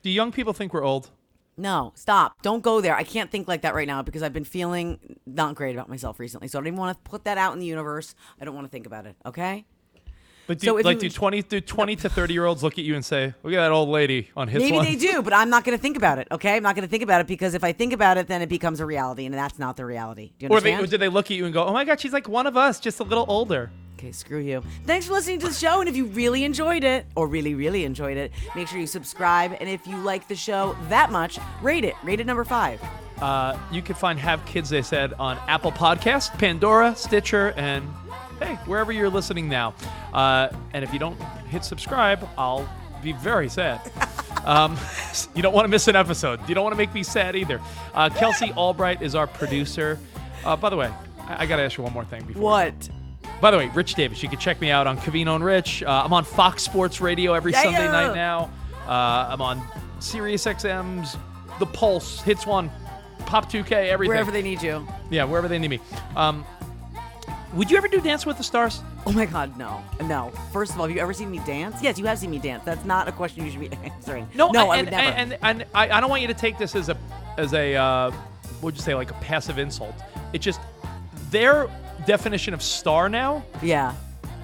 [0.05, 1.11] do young people think we're old?
[1.57, 2.41] No, stop.
[2.43, 2.95] Don't go there.
[2.95, 6.21] I can't think like that right now because I've been feeling not great about myself
[6.21, 6.47] recently.
[6.47, 8.15] So I don't even want to put that out in the universe.
[8.41, 9.17] I don't want to think about it.
[9.27, 9.65] Okay?
[10.47, 12.85] But do, So like, you- do 20, do 20 to 30 year olds look at
[12.85, 14.85] you and say, look at that old lady on his Maybe one?
[14.85, 16.29] they do, but I'm not going to think about it.
[16.31, 16.57] Okay?
[16.57, 18.49] I'm not going to think about it because if I think about it, then it
[18.49, 20.33] becomes a reality, and that's not the reality.
[20.39, 22.01] Do you Or, they, or did they look at you and go, oh my God,
[22.01, 23.71] she's like one of us, just a little older?
[23.99, 24.63] Okay, screw you.
[24.85, 25.81] Thanks for listening to the show.
[25.81, 29.57] And if you really enjoyed it, or really, really enjoyed it, make sure you subscribe.
[29.59, 31.95] And if you like the show that much, rate it.
[32.05, 32.79] Rate it number five.
[33.23, 37.89] Uh, you can find Have Kids, they said, on Apple Podcast, Pandora, Stitcher, and
[38.41, 39.75] hey, wherever you're listening now.
[40.13, 42.69] Uh, and if you don't hit subscribe, I'll
[43.03, 43.81] be very sad.
[44.45, 44.77] um,
[45.35, 46.41] you don't want to miss an episode.
[46.49, 47.61] You don't want to make me sad either.
[47.95, 49.99] Uh, Kelsey Albright is our producer.
[50.45, 52.43] Uh, by the way, I, I got to ask you one more thing before.
[52.43, 52.89] What?
[53.41, 55.83] By the way, Rich Davis, you can check me out on Cavino and Rich.
[55.83, 57.91] Uh, I'm on Fox Sports Radio every Yeah, Sunday yeah.
[57.93, 58.51] night now.
[58.87, 59.63] Uh, I'm on
[59.99, 61.17] Sirius XM's
[61.59, 62.71] The Pulse, Hits One,
[63.27, 64.11] Pop 2K, everything.
[64.11, 64.87] Wherever they need you.
[65.11, 65.81] yeah, wherever they need me.
[66.15, 66.45] Um,
[67.57, 68.83] would you ever do Dance with the Stars?
[69.07, 69.83] Oh my God, no.
[70.03, 70.31] No.
[70.53, 71.83] First of all, have you ever seen me dance?
[71.83, 72.63] Yes, you have seen me dance.
[72.65, 74.29] That's not a question you should be answering.
[74.35, 75.09] no, no, I and, would never.
[75.17, 76.97] And, and, and I, I don't want you to take this as a,
[77.39, 78.11] as a, uh,
[78.61, 79.95] what would you say, like a passive insult.
[80.33, 80.61] It's just
[81.31, 81.69] their
[82.07, 83.95] definition of star now yeah.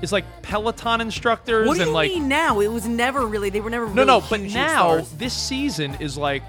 [0.00, 2.60] is like Peloton instructors What do and you like mean now?
[2.60, 3.50] It was never really.
[3.50, 3.86] They were never.
[3.86, 5.12] No, really no, no, but now stars.
[5.12, 6.42] this season is like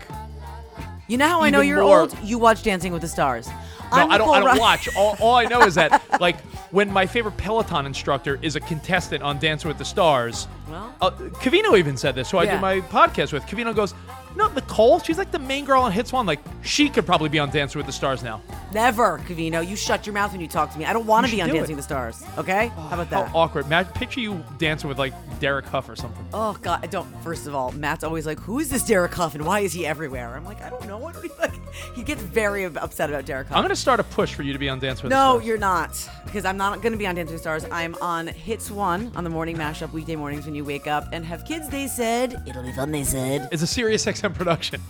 [1.08, 2.18] You know how I know you're more- old?
[2.24, 3.50] You watch Dancing with the Stars.
[3.96, 4.36] No, I'm I don't.
[4.36, 4.90] I don't watch.
[4.96, 6.40] All, all I know is that, like,
[6.72, 10.94] when my favorite Peloton instructor is a contestant on Dancing with the Stars, Well?
[11.02, 12.56] uh, Cavino even said this, who I Yeah.
[12.56, 13.44] do my podcast with.
[13.46, 13.94] Cavino goes,
[14.36, 16.26] "No, Nicole, she's like the main girl on Hits One.
[16.26, 18.42] Like, she could probably be on Dancing with the Stars now."
[18.74, 19.68] Never, Cavino.
[19.68, 20.86] You shut your mouth when you talk to me.
[20.86, 21.76] I don't want to be on Dancing it.
[21.76, 22.24] with the Stars.
[22.40, 22.68] Okay?
[22.76, 23.28] How about that?
[23.30, 23.70] How awkward.
[23.70, 26.26] Matt, picture you dancing with like Derek Hough or something.
[26.34, 26.80] Oh God!
[26.82, 27.06] I don't.
[27.24, 29.86] First of all, Matt's always like, "Who is this Derek Hough and why is he
[29.86, 31.10] everywhere?" I'm like, I don't know.
[31.24, 31.54] Even, like,
[31.96, 33.58] he gets very upset about Derek Hough.
[33.58, 35.42] I'm gonna start a push for you to be on Dancing with the Stars.
[35.42, 37.66] no, you're not, because I'm not going to be on Dancing with the Stars.
[37.72, 41.24] I'm on Hits One on the morning mashup weekday mornings when you wake up and
[41.26, 41.70] have kids.
[41.70, 42.92] They said it'll be fun.
[42.92, 43.50] They said.
[43.52, 44.82] It's a Sirius XM production.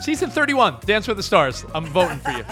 [0.00, 1.64] Season 31, Dance with the Stars.
[1.74, 2.44] I'm voting for you.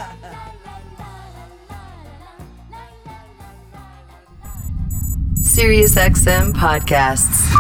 [5.41, 7.55] SiriusXM podcasts.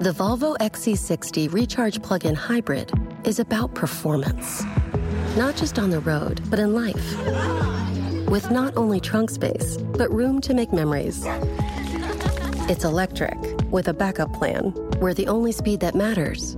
[0.00, 2.90] The Volvo XC60 Recharge Plug-in Hybrid
[3.24, 4.64] is about performance.
[5.36, 7.16] Not just on the road, but in life.
[8.28, 11.24] With not only trunk space, but room to make memories.
[12.68, 13.36] It's electric,
[13.72, 14.66] with a backup plan,
[15.00, 16.56] where the only speed that matters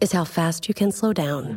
[0.00, 1.54] is how fast you can slow down.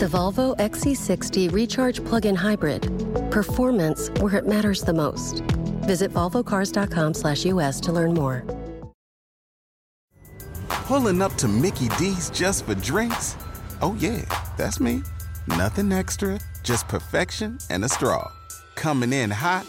[0.00, 2.82] The Volvo XC60 Recharge Plug-in Hybrid.
[3.30, 5.42] Performance where it matters the most.
[5.86, 8.42] Visit volvocars.com/us to learn more.
[10.68, 13.36] Pulling up to Mickey D's just for drinks?
[13.80, 14.22] Oh, yeah,
[14.56, 15.02] that's me.
[15.46, 18.28] Nothing extra, just perfection and a straw.
[18.74, 19.68] Coming in hot